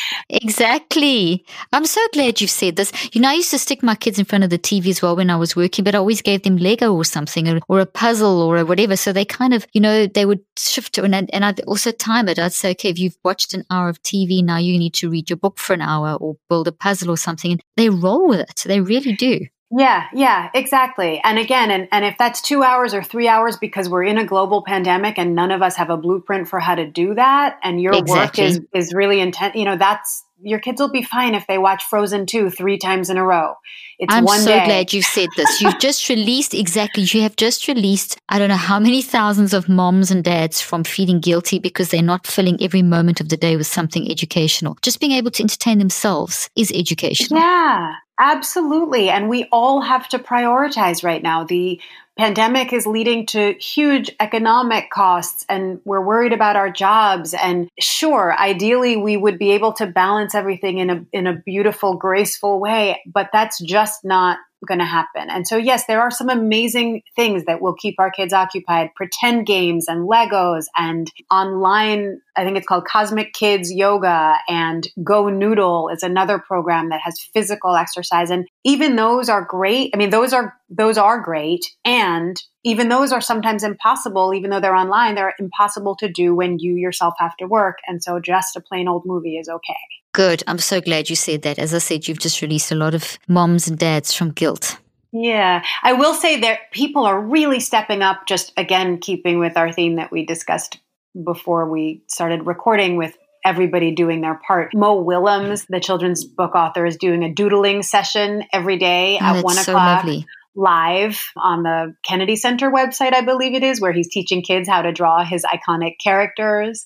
[0.30, 1.44] exactly.
[1.72, 2.92] I'm so glad you've said this.
[3.14, 5.16] You know, I used to stick my kids in front of the TV as well
[5.16, 7.86] when I was working, but I always gave them Lego or something or, or a
[7.86, 8.96] puzzle or a whatever.
[8.96, 11.90] So they kind of, you know, they would shift to, and, I'd, and I'd also
[11.92, 12.38] time it.
[12.38, 15.30] I'd say, okay, if you've watched an hour of TV, now you need to read
[15.30, 17.52] your book for an hour or build a puzzle or something.
[17.52, 18.62] And they roll with it.
[18.66, 19.46] They really do.
[19.70, 21.20] Yeah, yeah, exactly.
[21.22, 24.24] And again, and, and if that's two hours or three hours because we're in a
[24.24, 27.80] global pandemic and none of us have a blueprint for how to do that, and
[27.80, 28.44] your exactly.
[28.44, 31.58] work is, is really intense, you know, that's your kids will be fine if they
[31.58, 33.54] watch Frozen 2 three times in a row.
[33.98, 34.64] It's I'm so day.
[34.64, 35.60] glad you said this.
[35.60, 39.68] You've just released, exactly, you have just released, I don't know how many thousands of
[39.68, 43.56] moms and dads from feeling guilty because they're not filling every moment of the day
[43.56, 44.78] with something educational.
[44.80, 47.40] Just being able to entertain themselves is educational.
[47.40, 47.94] Yeah.
[48.20, 49.10] Absolutely.
[49.10, 51.44] And we all have to prioritize right now.
[51.44, 51.80] The
[52.18, 58.36] pandemic is leading to huge economic costs and we're worried about our jobs and sure
[58.36, 63.00] ideally we would be able to balance everything in a in a beautiful graceful way
[63.06, 65.30] but that's just not going to happen.
[65.30, 69.46] And so, yes, there are some amazing things that will keep our kids occupied pretend
[69.46, 72.20] games and Legos and online.
[72.36, 77.20] I think it's called Cosmic Kids Yoga and Go Noodle is another program that has
[77.32, 78.30] physical exercise.
[78.30, 79.90] And even those are great.
[79.94, 81.64] I mean, those are, those are great.
[81.84, 86.58] And even those are sometimes impossible, even though they're online, they're impossible to do when
[86.58, 87.78] you yourself have to work.
[87.86, 89.76] And so just a plain old movie is okay.
[90.18, 90.42] Good.
[90.48, 91.60] I'm so glad you said that.
[91.60, 94.76] As I said, you've just released a lot of moms and dads from guilt.
[95.12, 99.70] Yeah, I will say that people are really stepping up, just again, keeping with our
[99.70, 100.80] theme that we discussed
[101.24, 104.74] before we started recording with everybody doing their part.
[104.74, 109.32] Mo Willems, the children's book author, is doing a doodling session every day Oh, at
[109.34, 110.26] that's one so o'clock lovely.
[110.58, 114.82] Live on the Kennedy Center website, I believe it is, where he's teaching kids how
[114.82, 116.84] to draw his iconic characters.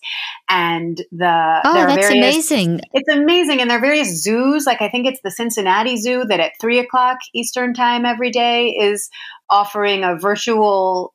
[0.49, 2.81] And the Oh, that's various, amazing.
[2.93, 3.61] It's amazing.
[3.61, 6.79] And there are various zoos, like I think it's the Cincinnati Zoo that at three
[6.79, 9.09] o'clock Eastern time every day is
[9.49, 11.15] offering a virtual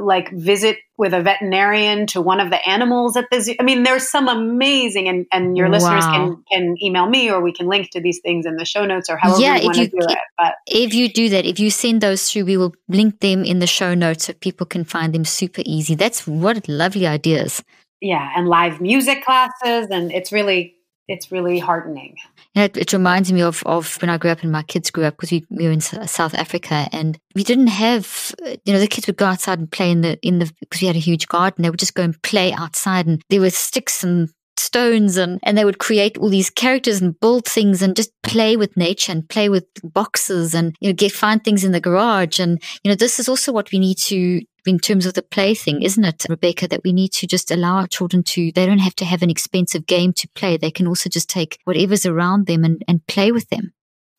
[0.00, 3.54] like visit with a veterinarian to one of the animals at the zoo.
[3.58, 6.12] I mean, there's some amazing and, and your listeners Wow.
[6.12, 9.08] can can email me or we can link to these things in the show notes
[9.10, 10.18] or however Yeah, you want to do it.
[10.38, 13.58] But If you do that, if you send those through, we will link them in
[13.58, 15.94] the show notes so people can find them super easy.
[15.94, 17.62] That's what lovely ideas.
[18.00, 20.74] yeah, and live music classes and it's really
[21.08, 22.16] it's really heartening.
[22.54, 25.04] Know, it, it reminds me of, of when I grew up and my kids grew
[25.04, 28.86] up because we, we were in South Africa and we didn't have, you know, the
[28.86, 31.26] kids would go outside and play in the, in the, because we had a huge
[31.26, 31.62] garden.
[31.62, 35.58] They would just go and play outside and there were sticks and stones and, and
[35.58, 39.28] they would create all these characters and build things and just play with nature and
[39.28, 42.38] play with boxes and, you know, get, find things in the garage.
[42.38, 45.82] And, you know, this is also what we need to, in terms of the plaything,
[45.82, 48.96] isn't it, Rebecca, that we need to just allow our children to, they don't have
[48.96, 50.56] to have an expensive game to play.
[50.56, 53.73] They can also just take whatever's around them and, and play with them.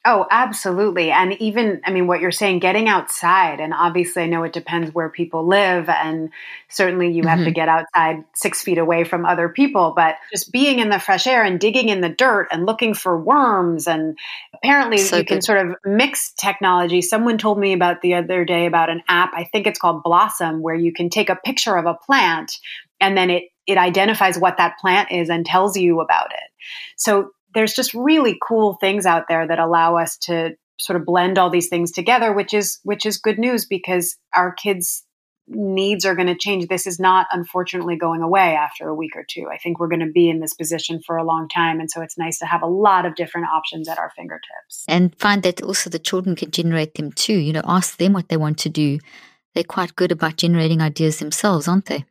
[0.08, 1.10] Oh, absolutely.
[1.10, 4.94] And even, I mean, what you're saying, getting outside, and obviously I know it depends
[4.94, 6.30] where people live, and
[6.70, 7.54] certainly you have to mm-hmm.
[7.54, 11.44] get outside six feet away from other people, but just being in the fresh air
[11.44, 13.88] and digging in the dirt and looking for worms.
[13.88, 14.16] And
[14.54, 17.02] apparently So you can sort of mix technology.
[17.02, 20.62] Someone told me about the other day about an app, I think it's called Blossom,
[20.62, 22.52] where you can take a picture of a plant
[23.02, 26.52] and then it, it identifies what that plant is and tells you about it.
[26.96, 31.38] So there's just really cool things out there that allow us to sort of blend
[31.38, 35.04] all these things together, which is which is good news because our kids'
[35.48, 36.68] needs are going to change.
[36.68, 39.48] This is not unfortunately going away after a week or two.
[39.52, 42.02] I think we're going to be in this position for a long time, and so
[42.02, 44.84] it's nice to have a lot of different options at our fingertips.
[44.88, 47.38] And find that also the children can generate them too.
[47.38, 49.00] You know, ask them what they want to do.
[49.54, 52.06] They're quite good about generating ideas themselves, aren't they?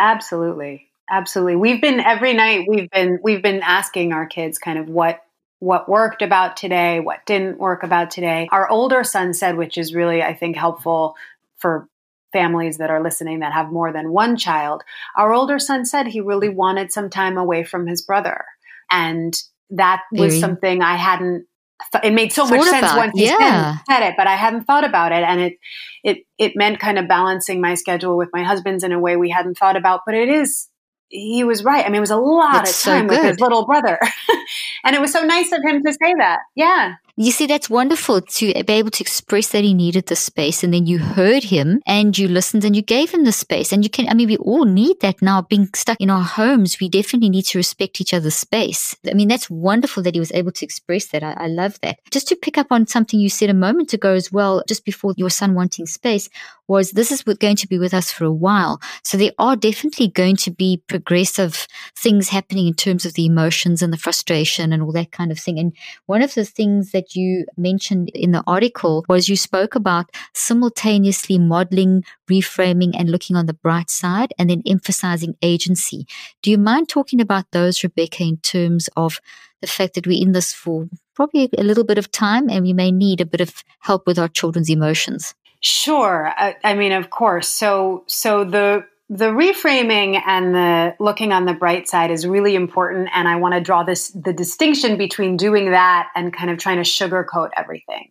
[0.00, 0.88] Absolutely.
[1.10, 1.56] Absolutely.
[1.56, 5.20] We've been every night we've been we've been asking our kids kind of what
[5.58, 8.48] what worked about today, what didn't work about today.
[8.50, 11.14] Our older son said which is really I think helpful
[11.58, 11.88] for
[12.32, 14.82] families that are listening that have more than one child.
[15.16, 18.44] Our older son said he really wanted some time away from his brother.
[18.90, 19.34] And
[19.70, 21.46] that was Very- something I hadn't
[21.92, 23.76] th- it made so much sense once he yeah.
[23.76, 25.22] said, said it, but I hadn't thought about it.
[25.22, 25.58] And it
[26.04, 29.30] it it meant kind of balancing my schedule with my husband's in a way we
[29.30, 30.00] hadn't thought about.
[30.04, 30.68] But it is
[31.08, 31.84] he was right.
[31.84, 33.98] I mean, it was a lot That's of so time with his little brother.
[34.84, 36.40] and it was so nice of him to say that.
[36.54, 36.94] Yeah.
[37.18, 40.74] You see, that's wonderful to be able to express that he needed the space and
[40.74, 43.72] then you heard him and you listened and you gave him the space.
[43.72, 46.78] And you can, I mean, we all need that now being stuck in our homes.
[46.78, 48.94] We definitely need to respect each other's space.
[49.08, 51.22] I mean, that's wonderful that he was able to express that.
[51.22, 52.00] I, I love that.
[52.10, 55.14] Just to pick up on something you said a moment ago as well, just before
[55.16, 56.28] your son wanting space
[56.68, 58.80] was this is going to be with us for a while.
[59.02, 63.82] So there are definitely going to be progressive things happening in terms of the emotions
[63.82, 65.58] and the frustration and all that kind of thing.
[65.58, 65.72] And
[66.06, 71.38] one of the things that you mentioned in the article was you spoke about simultaneously
[71.38, 76.06] modeling, reframing, and looking on the bright side, and then emphasizing agency.
[76.42, 79.20] Do you mind talking about those, Rebecca, in terms of
[79.60, 82.72] the fact that we're in this for probably a little bit of time and we
[82.72, 85.34] may need a bit of help with our children's emotions?
[85.60, 86.32] Sure.
[86.36, 87.48] I, I mean, of course.
[87.48, 93.08] So, so the the reframing and the looking on the bright side is really important,
[93.14, 96.82] and I want to draw this the distinction between doing that and kind of trying
[96.82, 98.10] to sugarcoat everything.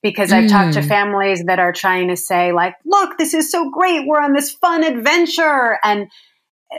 [0.00, 0.86] Because I've talked to Mm.
[0.86, 4.06] families that are trying to say, like, look, this is so great.
[4.06, 5.80] We're on this fun adventure.
[5.82, 6.06] And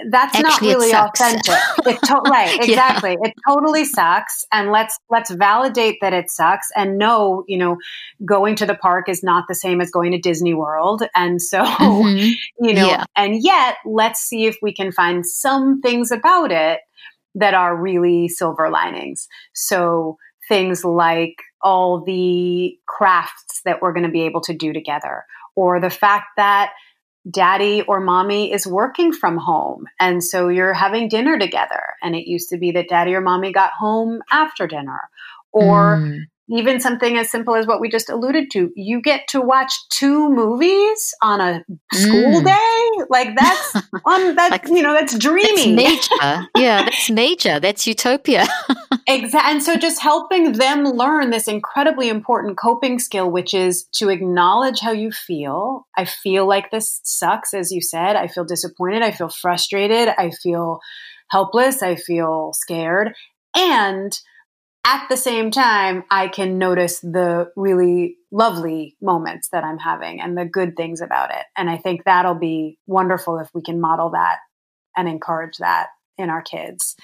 [0.10, 1.56] that's not Actually, really authentic.
[1.86, 2.64] It to- right, Yeah.
[2.64, 3.18] exactly.
[3.22, 4.46] It totally sucks.
[4.52, 7.78] And let's let's validate that it sucks and know, you know,
[8.24, 11.04] going to the park is not the same as going to Disney World.
[11.16, 12.34] And so, Mhm.
[12.60, 13.06] you know, Yeah.
[13.16, 16.82] and yet let's see if we can find some things about it
[17.36, 19.28] that are really silver linings.
[19.54, 25.26] So things like all the crafts that we're going to be able to do together,
[25.56, 26.72] or the fact that
[27.30, 29.86] daddy or mommy is working from home.
[30.00, 31.96] And so you're having dinner together.
[32.02, 35.10] And it used to be that daddy or mommy got home after dinner.
[35.52, 38.72] Or mm even something as simple as what we just alluded to.
[38.76, 42.46] You get to watch two movies on a school mm.
[42.46, 43.06] day?
[43.10, 45.76] Like that's on that like, you know that's dreamy.
[45.76, 48.48] that's major yeah that's major that's utopia.
[49.08, 54.10] Exactly and so just helping them learn this incredibly important coping skill which is to
[54.10, 55.88] acknowledge how you feel.
[55.98, 58.16] I feel like this sucks as you said.
[58.16, 59.02] I feel disappointed.
[59.02, 60.10] I feel frustrated.
[60.10, 60.80] I feel
[61.30, 61.82] helpless.
[61.82, 63.16] I feel scared.
[63.56, 64.18] And
[64.86, 70.38] at the same time, I can notice the really lovely moments that I'm having and
[70.38, 71.46] the good things about it.
[71.58, 74.38] And I think that'll be wonderful if we can model that
[74.96, 75.88] and encourage that
[76.18, 76.96] in our kids.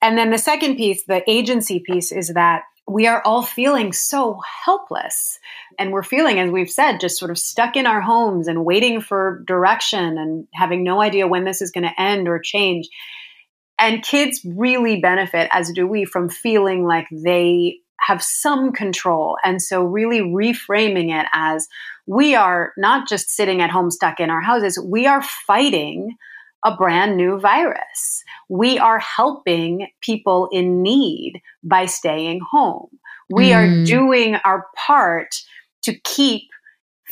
[0.00, 4.40] And then the second piece, the agency piece, is that we are all feeling so
[4.64, 5.38] helpless.
[5.78, 9.00] And we're feeling, as we've said, just sort of stuck in our homes and waiting
[9.00, 12.88] for direction and having no idea when this is going to end or change.
[13.78, 19.36] And kids really benefit, as do we, from feeling like they have some control.
[19.44, 21.68] And so, really reframing it as
[22.06, 26.16] we are not just sitting at home stuck in our houses, we are fighting
[26.64, 28.24] a brand new virus.
[28.48, 32.88] We are helping people in need by staying home.
[33.30, 33.56] We mm.
[33.56, 35.36] are doing our part
[35.82, 36.42] to keep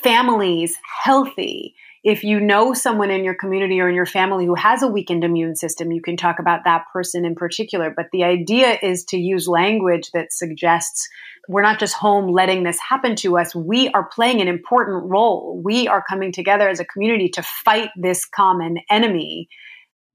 [0.03, 1.75] families healthy
[2.07, 5.25] if you know someone in your community or in your family who has a weakened
[5.25, 7.93] immune system, you can talk about that person in particular.
[7.95, 11.09] But the idea is to use language that suggests
[11.49, 13.57] we're not just home letting this happen to us.
[13.57, 15.61] We are playing an important role.
[15.65, 19.49] We are coming together as a community to fight this common enemy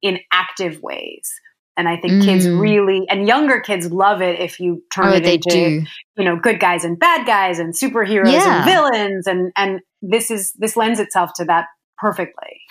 [0.02, 1.30] in active ways.
[1.76, 2.24] And I think mm.
[2.24, 5.86] kids really and younger kids love it if you turn oh, it into do.
[6.18, 8.58] you know good guys and bad guys and superheroes yeah.
[8.58, 11.68] and villains and and this is this lends itself to that
[12.02, 12.62] perfectly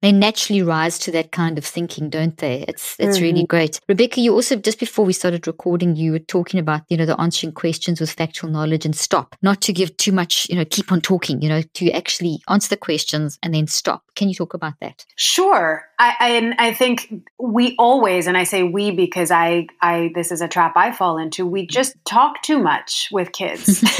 [0.00, 2.64] they naturally rise to that kind of thinking, don't they?
[2.68, 3.24] It's it's mm-hmm.
[3.24, 3.80] really great.
[3.88, 7.20] Rebecca, you also just before we started recording, you were talking about you know the
[7.20, 10.92] answering questions with factual knowledge and stop, not to give too much, you know, keep
[10.92, 14.04] on talking, you know, to actually answer the questions and then stop.
[14.14, 15.04] Can you talk about that?
[15.16, 15.84] Sure.
[15.98, 20.30] I, I and I think we always, and I say we because I I this
[20.30, 21.44] is a trap I fall into.
[21.44, 23.82] We just talk too much with kids.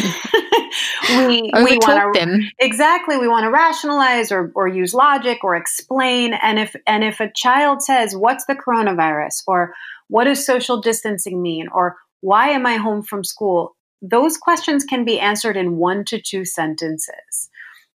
[1.10, 5.87] we we want to exactly we want to rationalize or or use logic or explain
[5.90, 9.74] and if and if a child says what's the coronavirus or
[10.08, 15.04] what does social distancing mean or why am i home from school those questions can
[15.04, 17.50] be answered in one to two sentences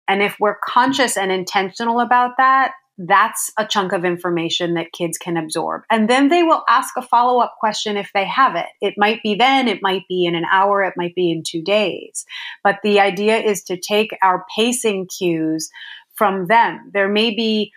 [0.07, 5.17] and if we're conscious and intentional about that that's a chunk of information that kids
[5.17, 5.81] can absorb.
[5.89, 8.67] And then they will ask a follow up question if they have it.
[8.81, 11.63] It might be then, it might be in an hour, it might be in two
[11.63, 12.25] days.
[12.63, 15.69] But the idea is to take our pacing cues
[16.15, 16.91] from them.
[16.93, 17.71] There may be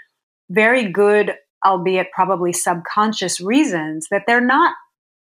[0.50, 4.74] very good, albeit probably subconscious reasons that they're not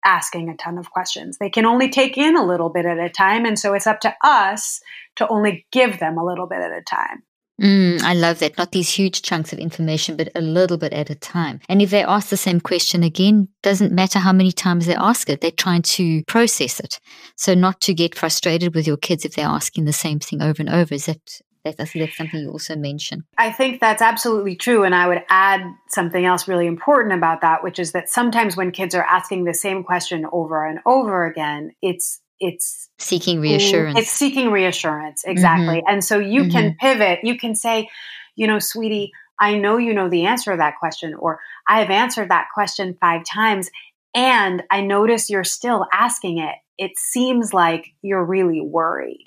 [0.05, 1.37] asking a ton of questions.
[1.37, 3.45] They can only take in a little bit at a time.
[3.45, 4.79] And so it's up to us
[5.17, 7.23] to only give them a little bit at a time.
[7.61, 8.57] Mm, I love that.
[8.57, 11.59] Not these huge chunks of information, but a little bit at a time.
[11.67, 15.27] And if they ask the same question again, doesn't matter how many times they ask
[15.27, 16.99] it, they're trying to process it.
[17.35, 20.61] So not to get frustrated with your kids if they're asking the same thing over
[20.61, 20.93] and over.
[20.93, 23.23] Is that I think that's something you also mentioned.
[23.37, 24.83] I think that's absolutely true.
[24.83, 28.71] And I would add something else really important about that, which is that sometimes when
[28.71, 33.97] kids are asking the same question over and over again, it's it's seeking reassurance.
[33.97, 35.77] It's seeking reassurance, exactly.
[35.77, 35.89] Mm-hmm.
[35.89, 36.51] And so you mm-hmm.
[36.51, 37.19] can pivot.
[37.23, 37.89] You can say,
[38.35, 41.89] you know, sweetie, I know you know the answer to that question, or I have
[41.89, 43.69] answered that question five times,
[44.15, 46.55] and I notice you're still asking it.
[46.77, 49.25] It seems like you're really worried.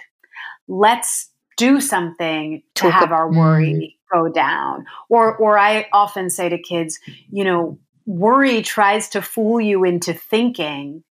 [0.68, 4.86] Let's do something to Talk have our worry go down.
[5.10, 6.98] Or, or I often say to kids,
[7.30, 11.04] you know, worry tries to fool you into thinking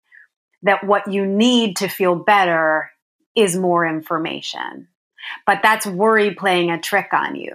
[0.62, 2.90] that what you need to feel better
[3.36, 4.88] is more information.
[5.46, 7.54] But that's worry playing a trick on you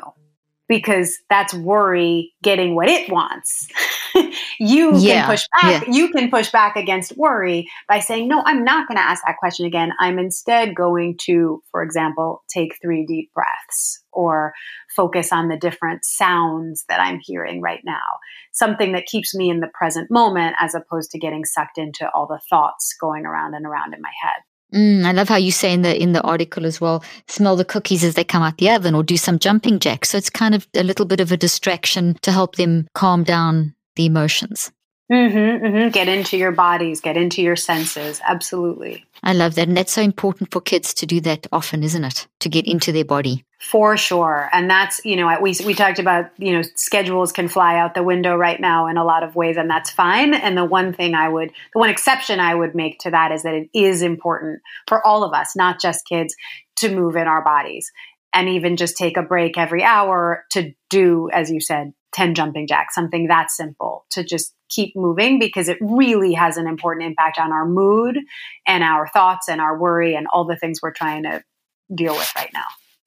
[0.69, 3.67] because that's worry getting what it wants.
[4.59, 5.87] you yeah, can push back.
[5.87, 5.93] Yeah.
[5.93, 9.37] You can push back against worry by saying, no, I'm not going to ask that
[9.37, 9.91] question again.
[9.99, 14.53] I'm instead going to, for example, take three deep breaths or
[14.95, 18.03] focus on the different sounds that I'm hearing right now.
[18.53, 22.27] Something that keeps me in the present moment as opposed to getting sucked into all
[22.27, 24.41] the thoughts going around and around in my head.
[24.73, 27.63] Mm, I love how you say in the in the article as well, smell the
[27.63, 30.09] cookies as they come out the oven or do some jumping jacks.
[30.09, 33.75] So it's kind of a little bit of a distraction to help them calm down
[33.95, 34.71] the emotions.
[35.11, 35.89] Mm-hmm, mm-hmm.
[35.89, 38.19] Get into your bodies, get into your senses.
[38.25, 39.05] Absolutely.
[39.21, 39.67] I love that.
[39.67, 42.27] And that's so important for kids to do that often, isn't it?
[42.39, 43.45] To get into their body.
[43.59, 44.49] For sure.
[44.51, 48.01] And that's, you know, we, we talked about, you know, schedules can fly out the
[48.01, 50.33] window right now in a lot of ways, and that's fine.
[50.33, 53.43] And the one thing I would, the one exception I would make to that is
[53.43, 56.35] that it is important for all of us, not just kids,
[56.77, 57.91] to move in our bodies
[58.33, 62.65] and even just take a break every hour to do, as you said, 10 jumping
[62.65, 67.37] jacks, something that simple to just keep moving because it really has an important impact
[67.37, 68.17] on our mood
[68.65, 71.43] and our thoughts and our worry and all the things we're trying to
[71.93, 72.63] deal with right now.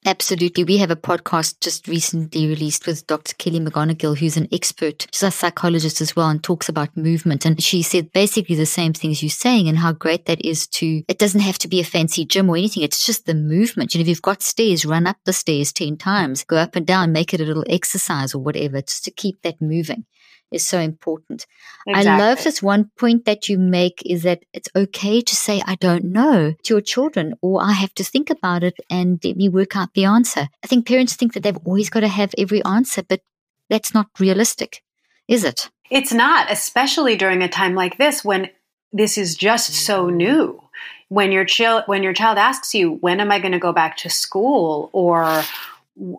[0.08, 0.64] Absolutely.
[0.64, 3.34] We have a podcast just recently released with Dr.
[3.34, 5.06] Kelly McGonigal, who's an expert.
[5.12, 7.44] She's a psychologist as well and talks about movement.
[7.44, 11.02] And she said basically the same things you're saying and how great that is to,
[11.08, 12.84] it doesn't have to be a fancy gym or anything.
[12.84, 13.94] It's just the movement.
[13.94, 16.86] You know, if you've got stairs, run up the stairs 10 times, go up and
[16.86, 20.06] down, make it a little exercise or whatever, just to keep that moving
[20.50, 21.46] is so important.
[21.86, 22.10] Exactly.
[22.10, 25.76] I love this one point that you make is that it's okay to say, I
[25.76, 29.48] don't know to your children, or I have to think about it and let me
[29.48, 30.48] work out the answer.
[30.62, 33.20] I think parents think that they've always got to have every answer, but
[33.68, 34.82] that's not realistic,
[35.26, 35.70] is it?
[35.90, 38.50] It's not, especially during a time like this when
[38.92, 40.62] this is just so new.
[41.10, 43.96] When your child when your child asks you, when am I going to go back
[43.98, 45.42] to school or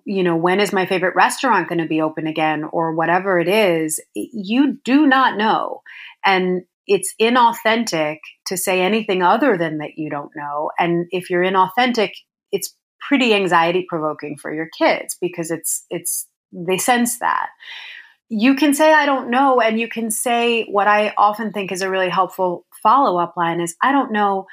[0.06, 3.48] you know, when is my favorite restaurant going to be open again or whatever it
[3.48, 5.82] is, you do not know.
[6.26, 8.18] And it's inauthentic
[8.48, 10.72] to say anything other than that you don't know.
[10.78, 12.12] And if you're inauthentic,
[12.52, 17.50] it's pretty anxiety provoking for your kids because it's it's they sense that.
[18.28, 21.82] You can say I don't know and you can say what I often think is
[21.82, 24.46] a really helpful follow-up line is I don't know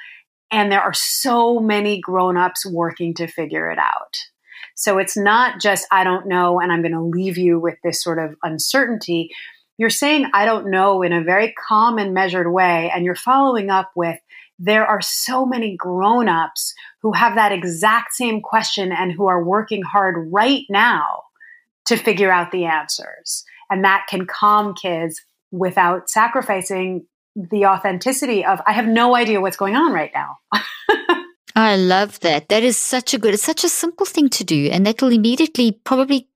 [0.51, 4.15] and there are so many grown-ups working to figure it out.
[4.77, 8.01] So it's not just, I don't know, and I'm going to leave you with this
[8.01, 9.31] sort of uncertainty.
[9.79, 13.71] You're saying, I don't know in a very calm and measured way, and you're following
[13.71, 14.19] up with,
[14.59, 19.81] there are so many grown-ups who have that exact same question and who are working
[19.81, 21.23] hard right now
[21.85, 23.45] to figure out the answers.
[23.71, 27.05] And that can calm kids without sacrificing
[27.35, 30.37] the authenticity of, I have no idea what's going on right now.
[31.57, 32.49] I love that.
[32.49, 34.69] That is such a good, it's such a simple thing to do.
[34.71, 36.27] And that will immediately probably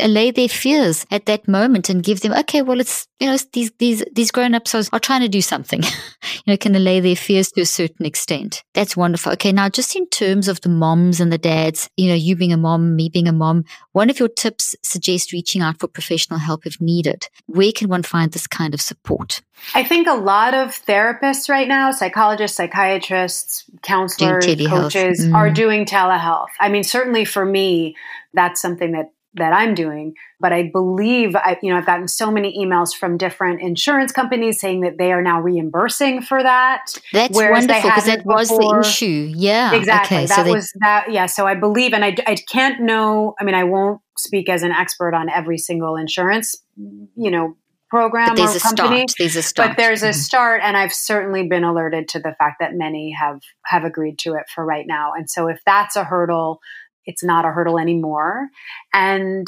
[0.00, 3.70] allay their fears at that moment and give them, okay, well, it's, you know, these,
[3.78, 5.82] these, these grown ups are, are trying to do something,
[6.22, 8.62] you know, can allay their fears to a certain extent.
[8.74, 9.32] That's wonderful.
[9.32, 9.52] Okay.
[9.52, 12.56] Now, just in terms of the moms and the dads, you know, you being a
[12.56, 16.66] mom, me being a mom, one of your tips suggests reaching out for professional help
[16.66, 17.28] if needed.
[17.46, 19.42] Where can one find this kind of support?
[19.74, 25.34] I think a lot of therapists right now, psychologists, psychiatrists, counselors, coaches mm.
[25.34, 26.48] are doing telehealth.
[26.58, 27.96] I mean, certainly for me,
[28.34, 30.14] that's something that that I'm doing.
[30.40, 34.60] But I believe I, you know, I've gotten so many emails from different insurance companies
[34.60, 36.98] saying that they are now reimbursing for that.
[37.12, 39.32] That's wonderful because that was the issue.
[39.34, 40.18] Yeah, exactly.
[40.18, 41.06] Okay, that so they- was that.
[41.10, 41.26] Yeah.
[41.26, 43.34] So I believe, and I, I can't know.
[43.40, 47.56] I mean, I won't speak as an expert on every single insurance, you know,
[47.92, 49.04] program or company.
[49.18, 49.70] There's a start.
[49.70, 50.18] But there's a mm-hmm.
[50.18, 54.32] start, and I've certainly been alerted to the fact that many have have agreed to
[54.32, 55.12] it for right now.
[55.14, 56.60] And so, if that's a hurdle
[57.06, 58.48] it's not a hurdle anymore.
[58.92, 59.46] And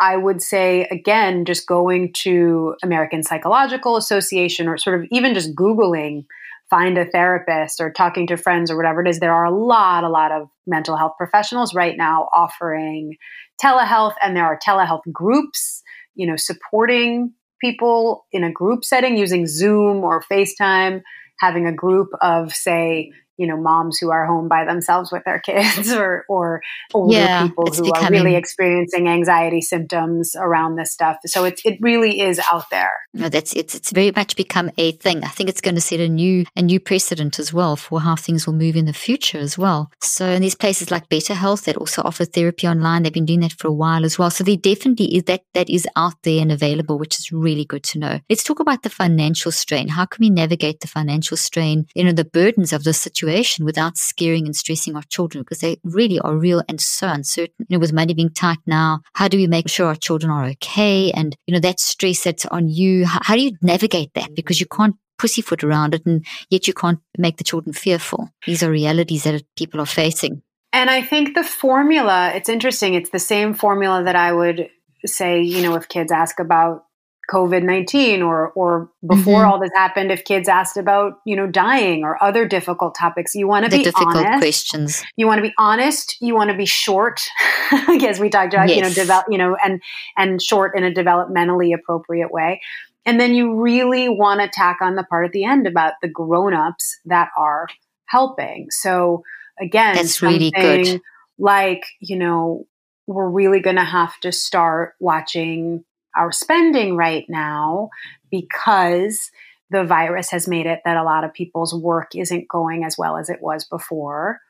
[0.00, 5.54] I would say, again, just going to American Psychological Association or sort of even just
[5.54, 6.24] Googling,
[6.70, 10.04] find a therapist or talking to friends or whatever it is, there are a lot,
[10.04, 13.14] a lot of mental health professionals right now offering
[13.62, 15.82] telehealth, and there are telehealth groups,
[16.14, 21.02] you know, supporting people in a group setting using Zoom or FaceTime,
[21.38, 23.12] having a group of, say,
[23.42, 26.62] you know moms who are home by themselves with their kids or or
[26.94, 28.04] older yeah, people who becoming...
[28.06, 31.16] are really experiencing anxiety symptoms around this stuff.
[31.26, 32.92] So it's it really is out there.
[33.12, 35.24] No that's it's it's very much become a thing.
[35.24, 38.14] I think it's going to set a new a new precedent as well for how
[38.14, 39.90] things will move in the future as well.
[40.00, 43.58] So in these places like BetterHelp that also offer therapy online they've been doing that
[43.58, 44.30] for a while as well.
[44.30, 47.82] So there definitely is that that is out there and available which is really good
[47.90, 48.20] to know.
[48.30, 49.88] Let's talk about the financial strain.
[49.88, 53.64] How can we navigate the financial strain you know the burdens of this situation situation
[53.64, 57.66] without scaring and stressing our children because they really are real and so uncertain.
[57.68, 60.44] You know, with money being tight now, how do we make sure our children are
[60.50, 61.10] okay?
[61.12, 64.34] And, you know, that stress that's on you, how, how do you navigate that?
[64.34, 68.28] Because you can't pussyfoot around it and yet you can't make the children fearful.
[68.46, 70.42] These are realities that people are facing.
[70.72, 72.94] And I think the formula, it's interesting.
[72.94, 74.68] It's the same formula that I would
[75.04, 76.84] say, you know, if kids ask about
[77.30, 79.50] COVID 19 or, or before mm-hmm.
[79.50, 83.46] all this happened, if kids asked about, you know, dying or other difficult topics, you
[83.46, 84.38] want to be difficult honest.
[84.38, 85.02] questions.
[85.16, 86.16] You want to be honest.
[86.20, 87.20] You want to be short,
[87.70, 88.76] as we talked about, yes.
[88.76, 89.80] you know, develop, you know, and,
[90.16, 92.60] and short in a developmentally appropriate way.
[93.06, 96.08] And then you really want to tack on the part at the end about the
[96.08, 97.66] grown-ups that are
[98.06, 98.70] helping.
[98.70, 99.24] So
[99.60, 101.00] again, that's really good.
[101.38, 102.66] Like, you know,
[103.06, 105.84] we're really going to have to start watching
[106.16, 107.90] our spending right now
[108.30, 109.30] because
[109.70, 113.16] the virus has made it that a lot of people's work isn't going as well
[113.16, 114.40] as it was before.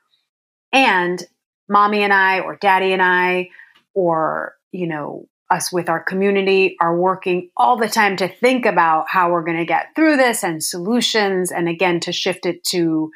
[0.71, 1.23] And
[1.69, 3.49] mommy and I, or daddy and I,
[3.93, 9.05] or, you know, us with our community are working all the time to think about
[9.07, 11.51] how we're going to get through this and solutions.
[11.51, 13.11] And again, to shift it to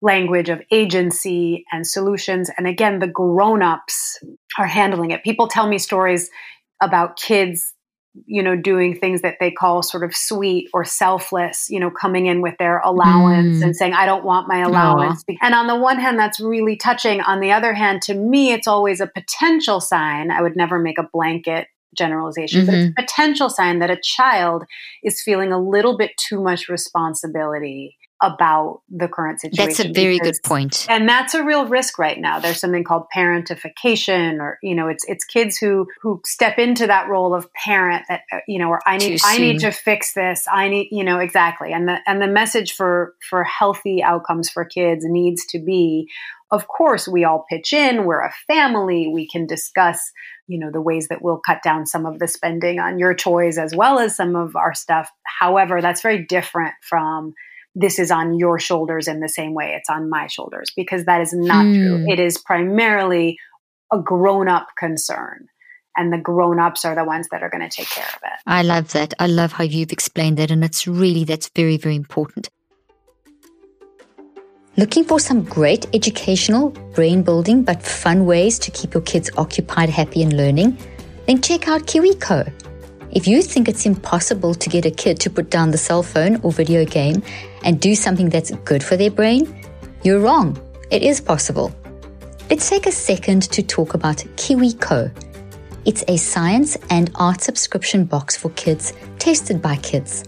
[0.00, 2.50] language of agency and solutions.
[2.56, 4.18] And again, the grown ups
[4.58, 5.24] are handling it.
[5.24, 6.30] People tell me stories
[6.80, 7.72] about kids
[8.24, 12.26] you know, doing things that they call sort of sweet or selfless, you know, coming
[12.26, 13.62] in with their allowance mm.
[13.62, 15.22] and saying, I don't want my allowance.
[15.24, 15.36] Aww.
[15.42, 17.20] And on the one hand, that's really touching.
[17.20, 20.30] On the other hand, to me, it's always a potential sign.
[20.30, 22.70] I would never make a blanket generalization, mm-hmm.
[22.70, 24.64] but it's a potential sign that a child
[25.02, 29.66] is feeling a little bit too much responsibility about the current situation.
[29.66, 30.86] That's a very because, good point.
[30.88, 32.40] And that's a real risk right now.
[32.40, 37.08] There's something called parentification or you know, it's it's kids who who step into that
[37.08, 40.46] role of parent that uh, you know, or I need I need to fix this.
[40.50, 41.72] I need, you know, exactly.
[41.72, 46.08] And the and the message for for healthy outcomes for kids needs to be
[46.52, 50.12] of course we all pitch in, we're a family, we can discuss
[50.46, 53.58] you know the ways that we'll cut down some of the spending on your toys
[53.58, 57.34] as well as some of our stuff however that's very different from
[57.76, 61.20] this is on your shoulders in the same way it's on my shoulders because that
[61.20, 61.74] is not hmm.
[61.74, 62.06] true.
[62.08, 63.38] It is primarily
[63.92, 65.46] a grown up concern.
[65.98, 68.40] And the grown ups are the ones that are going to take care of it.
[68.46, 69.14] I love that.
[69.18, 70.50] I love how you've explained that.
[70.50, 72.50] And it's really, that's very, very important.
[74.76, 79.88] Looking for some great educational, brain building, but fun ways to keep your kids occupied,
[79.88, 80.76] happy, and learning?
[81.26, 82.65] Then check out KiwiCo.
[83.16, 86.38] If you think it's impossible to get a kid to put down the cell phone
[86.42, 87.22] or video game
[87.64, 89.64] and do something that's good for their brain,
[90.02, 90.60] you're wrong.
[90.90, 91.74] It is possible.
[92.50, 95.10] Let's take a second to talk about KiwiCo.
[95.86, 100.24] It's a science and art subscription box for kids tested by kids.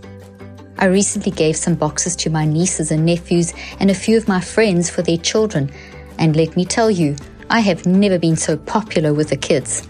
[0.78, 4.41] I recently gave some boxes to my nieces and nephews and a few of my
[4.41, 5.70] friends for their children,
[6.18, 7.16] and let me tell you,
[7.51, 9.86] I have never been so popular with the kids.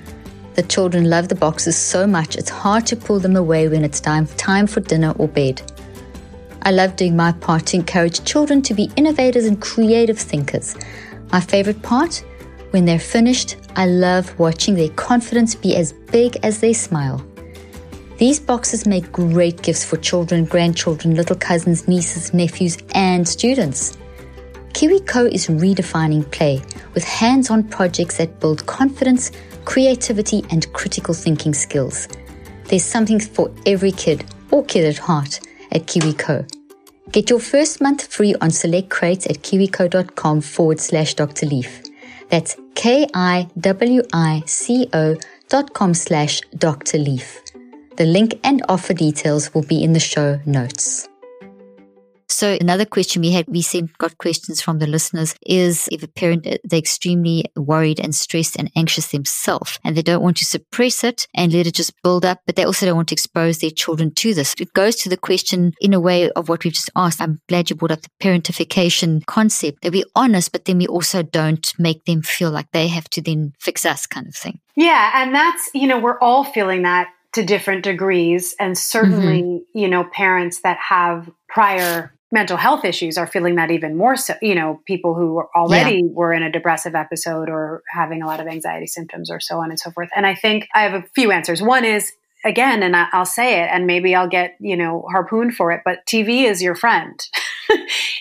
[0.58, 4.00] The children love the boxes so much it's hard to pull them away when it's
[4.00, 5.62] time, time for dinner or bed.
[6.62, 10.74] I love doing my part to encourage children to be innovators and creative thinkers.
[11.30, 12.24] My favorite part?
[12.72, 17.24] When they're finished, I love watching their confidence be as big as their smile.
[18.16, 23.96] These boxes make great gifts for children, grandchildren, little cousins, nieces, nephews, and students.
[24.72, 26.60] KiwiCo is redefining play
[26.94, 29.30] with hands on projects that build confidence,
[29.68, 32.08] creativity, and critical thinking skills.
[32.68, 35.40] There's something for every kid or kid at heart
[35.72, 36.48] at KiwiCo.
[37.12, 41.44] Get your first month free on select crates at kiwico.com forward slash Dr.
[41.44, 41.82] Leaf.
[42.30, 45.16] That's K I W I C O
[45.50, 46.96] dot com slash Dr.
[46.96, 47.42] Leaf.
[47.96, 51.08] The link and offer details will be in the show notes.
[52.28, 56.08] So another question we had, we sent got questions from the listeners is if a
[56.08, 60.44] parent uh, they're extremely worried and stressed and anxious themselves and they don't want to
[60.44, 63.58] suppress it and let it just build up, but they also don't want to expose
[63.58, 64.54] their children to this.
[64.60, 67.20] It goes to the question in a way of what we've just asked.
[67.20, 71.22] I'm glad you brought up the parentification concept that we're honest, but then we also
[71.22, 74.60] don't make them feel like they have to then fix us kind of thing.
[74.76, 75.12] Yeah.
[75.14, 78.54] And that's, you know, we're all feeling that to different degrees.
[78.58, 79.78] And certainly, mm-hmm.
[79.78, 84.34] you know, parents that have prior mental health issues are feeling that even more so
[84.42, 86.12] you know people who already yeah.
[86.12, 89.70] were in a depressive episode or having a lot of anxiety symptoms or so on
[89.70, 92.12] and so forth and i think i have a few answers one is
[92.44, 95.98] again and i'll say it and maybe i'll get you know harpooned for it but
[96.06, 97.28] tv is your friend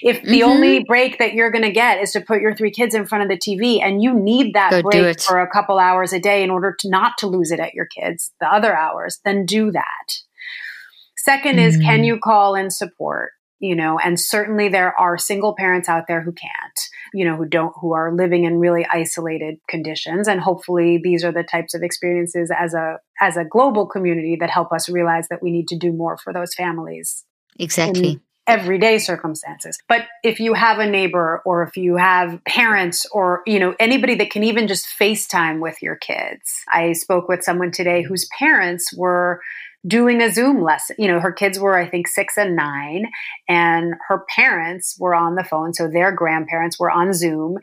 [0.01, 0.49] if the mm-hmm.
[0.49, 3.23] only break that you're going to get is to put your three kids in front
[3.23, 6.43] of the tv and you need that Go break for a couple hours a day
[6.43, 9.71] in order to not to lose it at your kids the other hours then do
[9.71, 10.17] that
[11.27, 12.03] Second is, can mm-hmm.
[12.05, 13.31] you call in support?
[13.59, 16.79] You know and certainly there are single parents out there who can't
[17.13, 20.27] you know who don't who are living in really isolated conditions.
[20.27, 24.49] And hopefully these are the types of experiences as a as a global community that
[24.49, 27.25] help us realize that we need to do more for those families
[27.59, 28.19] exactly.
[28.45, 29.77] everyday circumstances.
[29.87, 34.15] But if you have a neighbor or if you have parents or you know anybody
[34.15, 36.63] that can even just facetime with your kids.
[36.71, 39.41] I spoke with someone today whose parents were
[39.85, 40.95] doing a Zoom lesson.
[40.99, 43.05] You know, her kids were, I think, six and nine,
[43.47, 45.73] and her parents were on the phone.
[45.73, 47.57] So their grandparents were on Zoom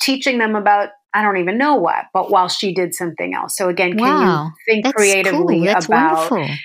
[0.00, 3.56] teaching them about, I don't even know what, but while she did something else.
[3.56, 5.68] So again, can wow, you think creatively cool.
[5.68, 6.30] about.
[6.30, 6.56] Wonderful.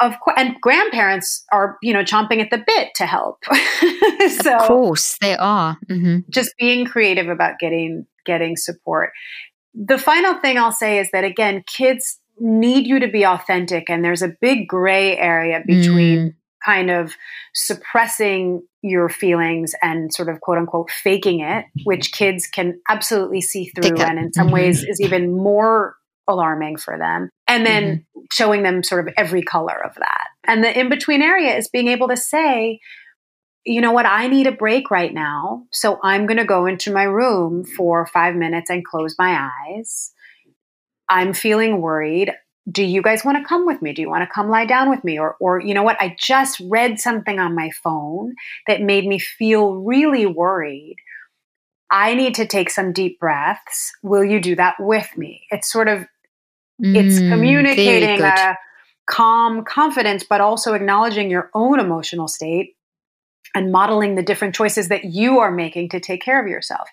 [0.00, 3.38] of course, and grandparents are, you know, chomping at the bit to help.
[4.42, 5.78] so, of course, they are.
[5.88, 6.30] Mm-hmm.
[6.30, 9.10] Just being creative about getting getting support.
[9.74, 14.04] The final thing I'll say is that again, kids need you to be authentic, and
[14.04, 16.34] there's a big gray area between mm.
[16.64, 17.14] kind of
[17.54, 23.66] suppressing your feelings and sort of quote unquote faking it, which kids can absolutely see
[23.66, 24.54] through, and in some mm-hmm.
[24.54, 25.96] ways is even more
[26.28, 27.28] alarming for them.
[27.48, 28.20] And then mm-hmm.
[28.32, 30.28] showing them sort of every color of that.
[30.44, 32.80] And the in between area is being able to say,
[33.64, 35.64] you know what, I need a break right now.
[35.72, 40.12] So I'm going to go into my room for five minutes and close my eyes.
[41.10, 42.32] I'm feeling worried.
[42.70, 43.92] Do you guys want to come with me?
[43.92, 45.18] Do you want to come lie down with me?
[45.18, 48.34] Or, or, you know what, I just read something on my phone
[48.66, 50.96] that made me feel really worried.
[51.90, 53.92] I need to take some deep breaths.
[54.02, 55.42] Will you do that with me?
[55.50, 56.06] It's sort of
[56.82, 58.56] it's mm, communicating a
[59.06, 62.76] calm confidence, but also acknowledging your own emotional state
[63.54, 66.88] and modeling the different choices that you are making to take care of yourself.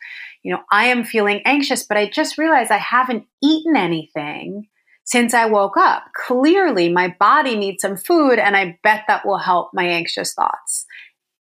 [0.47, 4.69] You know, I am feeling anxious, but I just realized I haven't eaten anything
[5.03, 6.05] since I woke up.
[6.15, 10.85] Clearly, my body needs some food, and I bet that will help my anxious thoughts.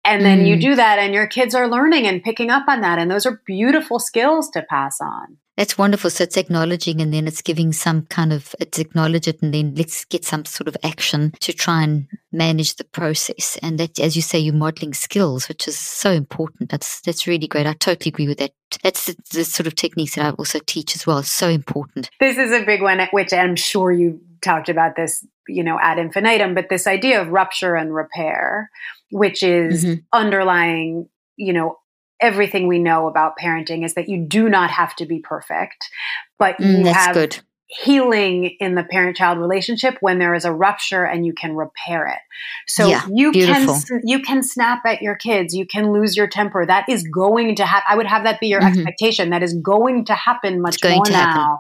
[0.04, 0.48] And then mm.
[0.48, 2.98] you do that, and your kids are learning and picking up on that.
[2.98, 5.38] And those are beautiful skills to pass on.
[5.60, 6.10] That's wonderful.
[6.10, 9.76] So it's acknowledging and then it's giving some kind of, it's acknowledge it and then
[9.76, 13.58] let's get some sort of action to try and manage the process.
[13.62, 16.70] And that, as you say, you're modeling skills, which is so important.
[16.70, 17.68] That's, that's really great.
[17.68, 18.52] I totally agree with that.
[18.84, 21.20] That's the, the sort of techniques that I also teach as well.
[21.20, 22.10] It's so important.
[22.22, 26.00] This is a big one, which I'm sure you talked about this, you know, ad
[26.00, 28.72] infinitum, but this idea of rupture and repair,
[29.12, 30.00] which is mm-hmm.
[30.14, 31.80] underlying, you know,
[32.20, 35.90] everything we know about parenting is that you do not have to be perfect,
[36.38, 37.40] but you mm, have good.
[37.68, 42.08] healing in the parent child relationship when there is a rupture and you can repair
[42.08, 42.20] it.
[42.68, 43.80] So yeah, you beautiful.
[43.88, 46.66] can you can snap at your kids, you can lose your temper.
[46.66, 47.86] That is going to happen.
[47.90, 48.80] I would have that be your mm-hmm.
[48.80, 49.30] expectation.
[49.30, 51.14] That is going to happen much more now.
[51.14, 51.58] Happen.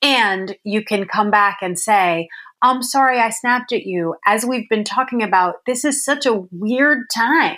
[0.00, 2.28] And you can come back and say,
[2.62, 4.14] I'm sorry I snapped at you.
[4.26, 7.56] As we've been talking about, this is such a weird time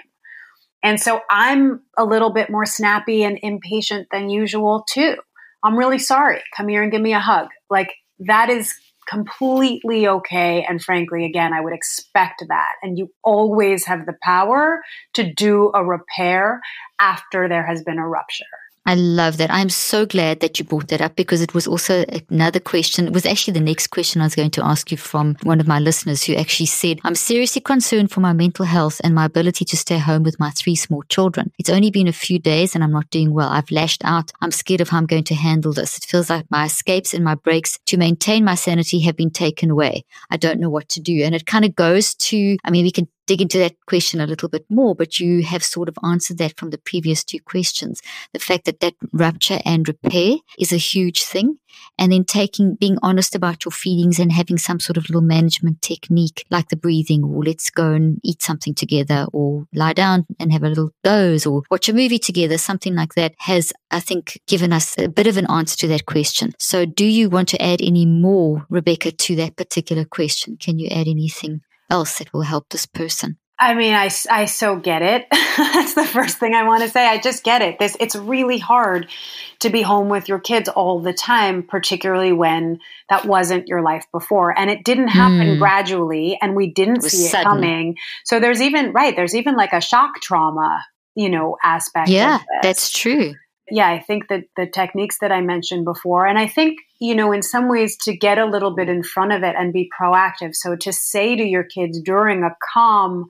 [0.82, 5.16] and so I'm a little bit more snappy and impatient than usual too.
[5.62, 6.40] I'm really sorry.
[6.56, 7.48] Come here and give me a hug.
[7.68, 8.74] Like that is
[9.08, 10.64] completely okay.
[10.68, 12.72] And frankly, again, I would expect that.
[12.82, 14.80] And you always have the power
[15.14, 16.60] to do a repair
[16.98, 18.44] after there has been a rupture.
[18.86, 19.50] I love that.
[19.52, 23.06] I'm so glad that you brought that up because it was also another question.
[23.06, 25.68] It was actually the next question I was going to ask you from one of
[25.68, 29.64] my listeners who actually said, I'm seriously concerned for my mental health and my ability
[29.66, 31.52] to stay home with my three small children.
[31.58, 33.50] It's only been a few days and I'm not doing well.
[33.50, 34.32] I've lashed out.
[34.40, 35.98] I'm scared of how I'm going to handle this.
[35.98, 39.70] It feels like my escapes and my breaks to maintain my sanity have been taken
[39.70, 40.04] away.
[40.30, 41.22] I don't know what to do.
[41.22, 44.26] And it kind of goes to, I mean, we can dig into that question a
[44.26, 48.02] little bit more, but you have sort of answered that from the previous two questions.
[48.32, 51.58] The fact that that rupture and repair is a huge thing.
[51.96, 55.80] And then taking, being honest about your feelings and having some sort of little management
[55.80, 60.52] technique like the breathing or let's go and eat something together or lie down and
[60.52, 64.40] have a little doze or watch a movie together, something like that has, I think,
[64.48, 66.50] given us a bit of an answer to that question.
[66.58, 70.56] So do you want to add any more, Rebecca, to that particular question?
[70.56, 71.60] Can you add anything?
[71.90, 73.36] Else that will help this person.
[73.62, 75.26] I mean, I, I so get it.
[75.30, 77.06] That's the first thing I want to say.
[77.06, 77.78] I just get it.
[77.78, 79.10] This it's really hard
[79.58, 82.78] to be home with your kids all the time, particularly when
[83.10, 85.58] that wasn't your life before, and it didn't happen mm.
[85.58, 87.96] gradually, and we didn't it see it coming.
[88.24, 90.82] So there's even right there's even like a shock trauma,
[91.14, 92.08] you know, aspect.
[92.08, 93.34] Yeah, that's true
[93.70, 97.32] yeah, I think that the techniques that I mentioned before, and I think, you know,
[97.32, 100.54] in some ways to get a little bit in front of it and be proactive.
[100.54, 103.28] So to say to your kids during a calm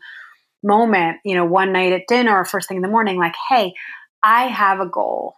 [0.63, 3.73] moment, you know, one night at dinner or first thing in the morning, like, hey,
[4.23, 5.35] I have a goal.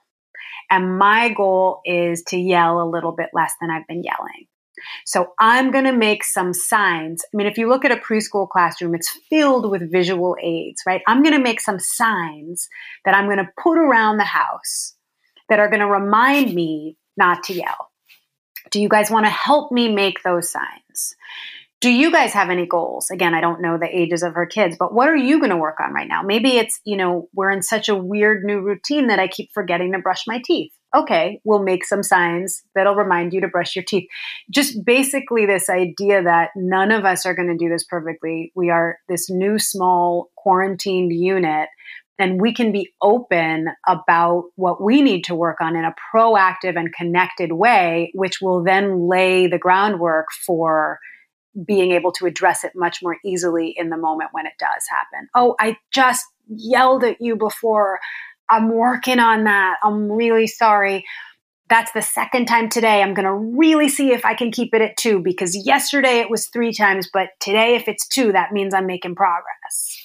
[0.71, 4.47] And my goal is to yell a little bit less than I've been yelling.
[5.05, 7.25] So I'm going to make some signs.
[7.33, 11.03] I mean, if you look at a preschool classroom, it's filled with visual aids, right?
[11.07, 12.69] I'm going to make some signs
[13.05, 14.95] that I'm going to put around the house
[15.49, 17.91] that are going to remind me not to yell.
[18.71, 21.15] Do you guys want to help me make those signs?
[21.81, 23.11] Do you guys have any goals?
[23.11, 25.57] Again, I don't know the ages of her kids, but what are you going to
[25.57, 26.23] work on right now?
[26.23, 29.93] Maybe it's, you know, we're in such a weird new routine that I keep forgetting
[29.93, 33.85] to brush my teeth okay, we'll make some signs that'll remind you to brush your
[33.85, 34.09] teeth.
[34.51, 38.53] Just basically, this idea that none of us are going to do this perfectly.
[38.55, 41.69] We are this new, small, quarantined unit,
[42.19, 46.77] and we can be open about what we need to work on in a proactive
[46.77, 50.99] and connected way, which will then lay the groundwork for
[51.67, 55.29] being able to address it much more easily in the moment when it does happen.
[55.35, 57.99] Oh, I just yelled at you before.
[58.53, 59.77] I'm working on that.
[59.83, 61.05] I'm really sorry.
[61.71, 63.03] That's the second time today.
[63.03, 66.29] I'm going to really see if I can keep it at two because yesterday it
[66.29, 69.47] was three times, but today, if it's two, that means I'm making progress.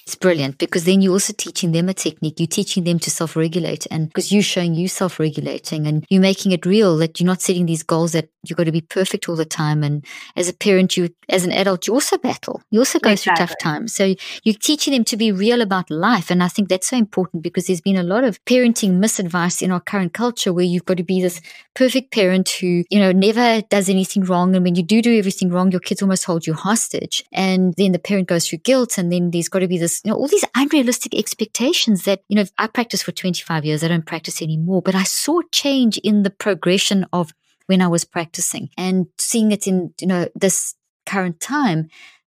[0.08, 2.40] It's brilliant because then you're also teaching them a technique.
[2.40, 3.86] You're teaching them to self regulate.
[3.90, 7.42] And because you're showing you self regulating and you're making it real that you're not
[7.42, 9.84] setting these goals that you've got to be perfect all the time.
[9.84, 10.02] And
[10.34, 12.62] as a parent, you, as an adult, you also battle.
[12.70, 13.36] You also go exactly.
[13.36, 13.92] through tough times.
[13.92, 14.14] So
[14.44, 16.30] you're teaching them to be real about life.
[16.30, 19.70] And I think that's so important because there's been a lot of parenting misadvice in
[19.70, 21.42] our current culture where you've got to be this
[21.74, 24.56] perfect parent who, you know, never does anything wrong.
[24.56, 27.24] And when you do do everything wrong, your kids almost hold you hostage.
[27.32, 28.96] And then the parent goes through guilt.
[28.96, 32.36] And then there's got to be this you know, all these unrealistic expectations that, you
[32.36, 33.84] know, I practiced for 25 years.
[33.84, 37.32] I don't practice anymore, but I saw change in the progression of
[37.66, 40.74] when I was practicing and seeing it in, you know, this
[41.06, 41.88] current time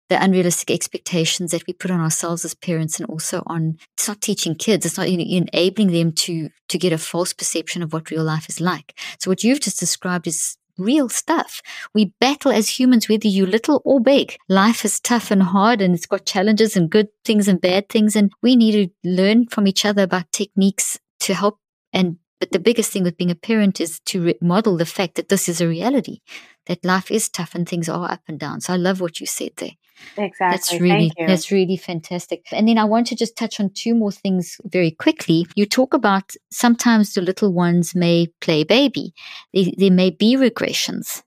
[0.10, 4.22] the unrealistic expectations that we put on ourselves as parents and also on it's not
[4.22, 7.94] teaching kids it's not you know, enabling them to to get a false perception of
[7.94, 11.62] what real life is like so what you've just described is real stuff.
[11.94, 14.38] We battle as humans, whether you little or big.
[14.48, 18.16] Life is tough and hard and it's got challenges and good things and bad things.
[18.16, 21.60] And we need to learn from each other about techniques to help.
[21.94, 25.16] And, but the biggest thing with being a parent is to re- model the fact
[25.16, 26.20] that this is a reality,
[26.68, 28.62] that life is tough and things are up and down.
[28.62, 29.72] So I love what you said there.
[30.18, 30.58] Exactly.
[30.58, 32.46] That's really that's really fantastic.
[32.52, 35.46] And then I want to just touch on two more things very quickly.
[35.56, 39.14] You talk about sometimes the little ones may play baby.
[39.54, 41.24] There, there may be regressions.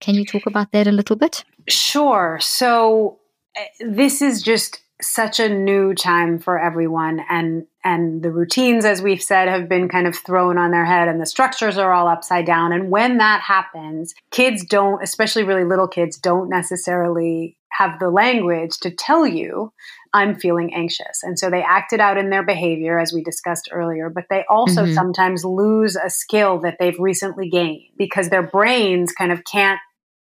[0.00, 1.44] Can you talk about that a little bit?
[1.68, 2.38] Sure.
[2.40, 3.18] So
[3.56, 9.00] uh, this is just such a new time for everyone and and the routines as
[9.00, 12.06] we've said have been kind of thrown on their head and the structures are all
[12.06, 17.98] upside down and when that happens kids don't especially really little kids don't necessarily have
[17.98, 19.72] the language to tell you,
[20.12, 21.22] I'm feeling anxious.
[21.22, 24.44] And so they act it out in their behavior, as we discussed earlier, but they
[24.48, 24.94] also mm-hmm.
[24.94, 29.78] sometimes lose a skill that they've recently gained because their brains kind of can't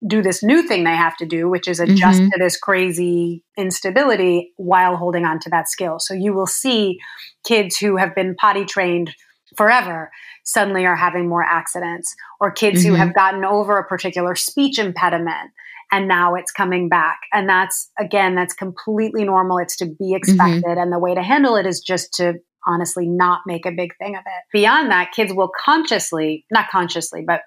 [0.07, 2.29] do this new thing they have to do, which is adjust mm-hmm.
[2.29, 5.99] to this crazy instability while holding on to that skill.
[5.99, 6.99] So you will see
[7.45, 9.13] kids who have been potty trained
[9.57, 10.09] forever
[10.45, 12.89] suddenly are having more accidents, or kids mm-hmm.
[12.89, 15.51] who have gotten over a particular speech impediment
[15.91, 17.19] and now it's coming back.
[17.33, 19.57] And that's, again, that's completely normal.
[19.57, 20.15] It's to be mm-hmm.
[20.15, 20.63] expected.
[20.63, 20.79] Mm-hmm.
[20.79, 22.35] And the way to handle it is just to
[22.67, 24.43] honestly not make a big thing of it.
[24.53, 27.41] Beyond that, kids will consciously, not consciously, but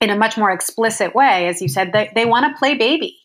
[0.00, 3.16] in a much more explicit way, as you said, they, they want to play baby.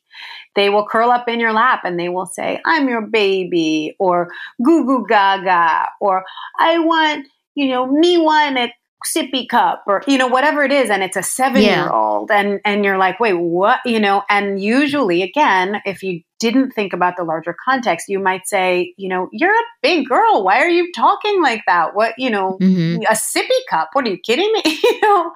[0.55, 4.29] They will curl up in your lap and they will say, I'm your baby, or
[4.63, 6.23] goo goo gaga, or
[6.57, 8.71] I want, you know, me one at
[9.05, 12.59] sippy cup or you know whatever it is and it's a 7 year old and
[12.65, 13.79] and you're like wait what?
[13.85, 18.47] You know and usually again if you didn't think about the larger context you might
[18.47, 20.43] say you know you're a big girl.
[20.43, 21.95] Why are you talking like that?
[21.95, 23.01] What you know mm-hmm.
[23.03, 23.89] a sippy cup?
[23.93, 24.79] What are you kidding me?
[24.89, 25.31] You know?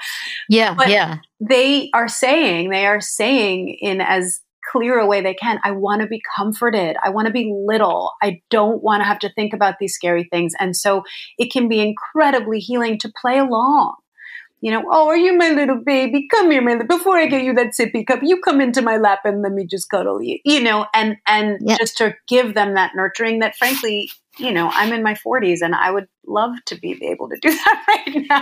[0.49, 1.20] Yeah but yeah.
[1.39, 4.41] they are saying they are saying in as
[4.72, 5.59] clear a way they can.
[5.64, 6.95] I want to be comforted.
[7.03, 8.11] I want to be little.
[8.22, 10.53] I don't want to have to think about these scary things.
[10.59, 11.03] And so
[11.38, 13.95] it can be incredibly healing to play along.
[14.64, 16.26] You know, oh, are you my little baby?
[16.32, 16.88] Come here, my little.
[16.88, 19.68] Before I get you that sippy cup, you come into my lap and let me
[19.70, 20.39] just cuddle you.
[20.45, 21.76] You know, and and yeah.
[21.78, 25.76] just to give them that nurturing that, frankly, you know, I'm in my 40s and
[25.76, 28.41] I would love to be able to do that right now.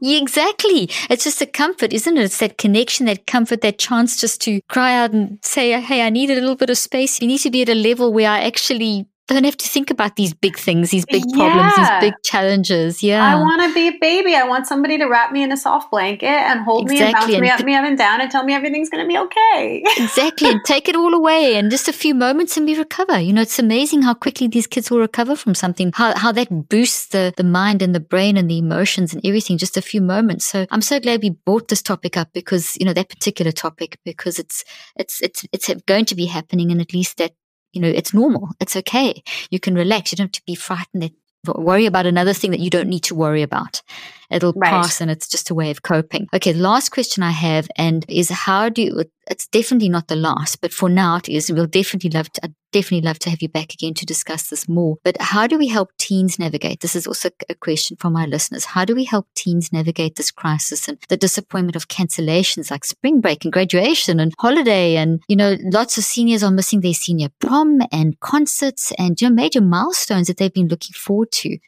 [0.00, 0.90] exactly.
[1.10, 2.22] It's just a comfort, isn't it?
[2.22, 6.10] It's that connection, that comfort, that chance just to cry out and say, hey, I
[6.10, 7.20] need a little bit of space.
[7.20, 10.16] You need to be at a level where I actually don't have to think about
[10.16, 12.00] these big things, these big problems, yeah.
[12.00, 13.02] these big challenges.
[13.02, 13.24] Yeah.
[13.24, 14.34] I want to be a baby.
[14.34, 16.98] I want somebody to wrap me in a soft blanket and hold exactly.
[16.98, 19.04] me and bounce and me up, me up and down and tell me everything's going
[19.04, 19.84] to be okay.
[19.98, 20.50] exactly.
[20.50, 23.18] And take it all away in just a few moments and we recover.
[23.20, 26.68] You know, it's amazing how quickly these kids will recover from something, how, how that
[26.68, 30.00] boosts the, the mind and the brain and the emotions and everything, just a few
[30.00, 30.46] moments.
[30.46, 33.98] So I'm so glad we brought this topic up because, you know, that particular topic,
[34.04, 34.64] because it's,
[34.96, 37.32] it's, it's, it's going to be happening and at least that
[37.72, 38.50] you know, it's normal.
[38.60, 39.22] It's okay.
[39.50, 40.12] You can relax.
[40.12, 41.12] You don't have to be frightened that
[41.46, 43.82] worry about another thing that you don't need to worry about.
[44.30, 44.70] It'll right.
[44.70, 46.28] pass and it's just a way of coping.
[46.34, 50.60] Okay, last question I have and is how do you, it's definitely not the last,
[50.60, 51.50] but for now it is.
[51.50, 54.68] We'll definitely love to, I'd definitely love to have you back again to discuss this
[54.68, 54.96] more.
[55.04, 56.80] But how do we help teens navigate?
[56.80, 58.64] This is also a question from my listeners.
[58.64, 63.20] How do we help teens navigate this crisis and the disappointment of cancellations like spring
[63.20, 64.96] break and graduation and holiday?
[64.96, 69.28] And, you know, lots of seniors are missing their senior prom and concerts and, you
[69.28, 71.58] know, major milestones that they've been looking forward to.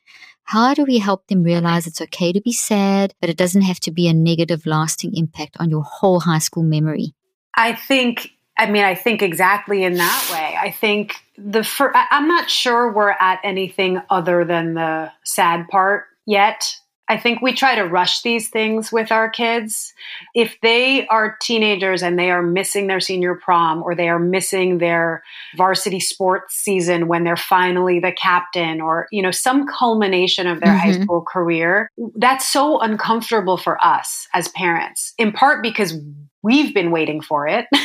[0.44, 3.78] How do we help them realize it's okay to be sad, but it doesn't have
[3.80, 7.14] to be a negative, lasting impact on your whole high school memory?
[7.56, 10.54] I think I mean, I think exactly in that way.
[10.60, 16.04] I think the fir- I'm not sure we're at anything other than the sad part
[16.26, 16.76] yet.
[17.08, 19.94] I think we try to rush these things with our kids.
[20.34, 24.78] If they are teenagers and they are missing their senior prom or they are missing
[24.78, 25.24] their
[25.56, 30.72] varsity sports season when they're finally the captain or, you know, some culmination of their
[30.72, 30.92] mm-hmm.
[30.92, 35.94] high school career, that's so uncomfortable for us as parents, in part because
[36.42, 37.66] we've been waiting for it.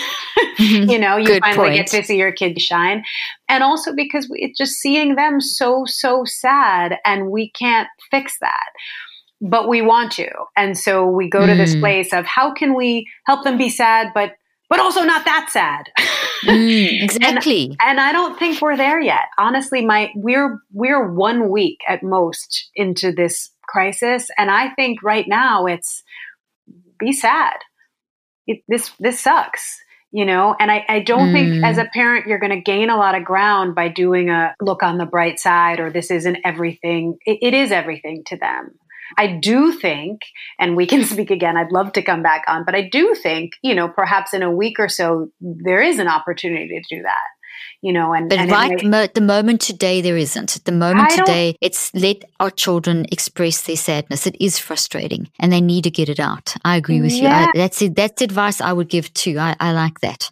[0.57, 0.89] Mm-hmm.
[0.89, 1.75] you know, you Good finally point.
[1.75, 3.03] get to see your kid shine.
[3.49, 8.69] And also because it's just seeing them so, so sad and we can't fix that
[9.41, 10.29] but we want to.
[10.55, 11.57] And so we go to mm.
[11.57, 14.31] this place of how can we help them be sad, but
[14.67, 15.89] but also not that sad.
[16.45, 17.65] mm, exactly.
[17.65, 19.27] and, and I don't think we're there yet.
[19.37, 25.27] Honestly, my we're we're one week at most into this crisis, and I think right
[25.27, 26.03] now it's
[26.97, 27.53] be sad.
[28.47, 29.79] It, this this sucks
[30.11, 31.33] you know and i, I don't mm.
[31.33, 34.55] think as a parent you're going to gain a lot of ground by doing a
[34.61, 38.71] look on the bright side or this isn't everything it, it is everything to them
[39.17, 40.21] I do think,
[40.59, 43.53] and we can speak again, I'd love to come back on, but I do think,
[43.61, 47.34] you know, perhaps in a week or so, there is an opportunity to do that.
[47.85, 50.55] You know, and, but and right mo- the moment today there isn't.
[50.55, 54.25] At the moment today, it's let our children express their sadness.
[54.25, 56.55] It is frustrating, and they need to get it out.
[56.65, 57.43] I agree with yeah.
[57.43, 57.47] you.
[57.49, 57.95] I, that's it.
[57.95, 59.37] That's advice I would give too.
[59.37, 60.31] I, I like that.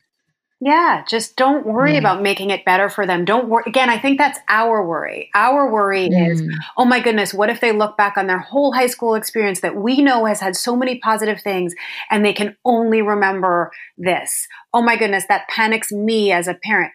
[0.65, 1.99] Yeah, just don't worry mm.
[1.99, 3.25] about making it better for them.
[3.25, 3.65] Don't worry.
[3.67, 5.29] Again, I think that's our worry.
[5.35, 6.31] Our worry mm.
[6.31, 6.41] is,
[6.77, 9.75] oh my goodness, what if they look back on their whole high school experience that
[9.75, 11.75] we know has had so many positive things
[12.09, 14.47] and they can only remember this?
[14.73, 16.93] Oh my goodness, that panics me as a parent.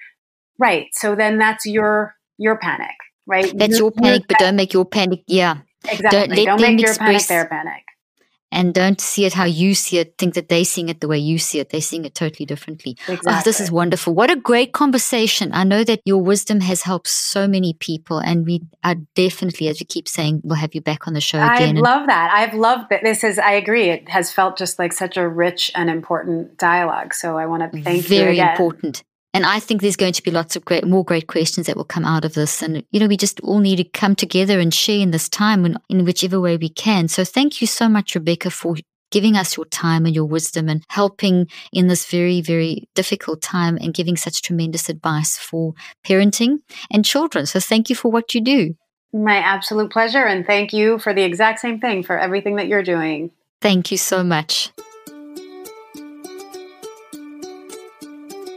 [0.58, 0.86] Right.
[0.92, 2.96] So then that's your your panic,
[3.26, 3.52] right?
[3.56, 5.22] That's your, your panic, but don't make your panic.
[5.26, 5.58] Yeah.
[5.88, 6.44] Exactly.
[6.44, 7.84] Don't, don't make your panic their panic
[8.50, 11.18] and don't see it how you see it, think that they're seeing it the way
[11.18, 11.70] you see it.
[11.70, 12.92] They're seeing it totally differently.
[13.02, 13.32] Exactly.
[13.32, 14.14] Oh, this is wonderful.
[14.14, 15.50] What a great conversation.
[15.52, 19.80] I know that your wisdom has helped so many people, and we are definitely, as
[19.80, 21.76] you keep saying, we'll have you back on the show again.
[21.76, 22.30] I love that.
[22.32, 23.02] I've loved that.
[23.02, 27.12] This is, I agree, it has felt just like such a rich and important dialogue.
[27.12, 28.36] So I want to thank Very you.
[28.36, 29.04] Very important.
[29.34, 31.84] And I think there's going to be lots of great, more great questions that will
[31.84, 32.62] come out of this.
[32.62, 35.66] And, you know, we just all need to come together and share in this time
[35.66, 37.08] in, in whichever way we can.
[37.08, 38.76] So thank you so much, Rebecca, for
[39.10, 43.78] giving us your time and your wisdom and helping in this very, very difficult time
[43.80, 45.74] and giving such tremendous advice for
[46.06, 46.58] parenting
[46.90, 47.46] and children.
[47.46, 48.74] So thank you for what you do.
[49.12, 50.24] My absolute pleasure.
[50.24, 53.30] And thank you for the exact same thing for everything that you're doing.
[53.60, 54.70] Thank you so much.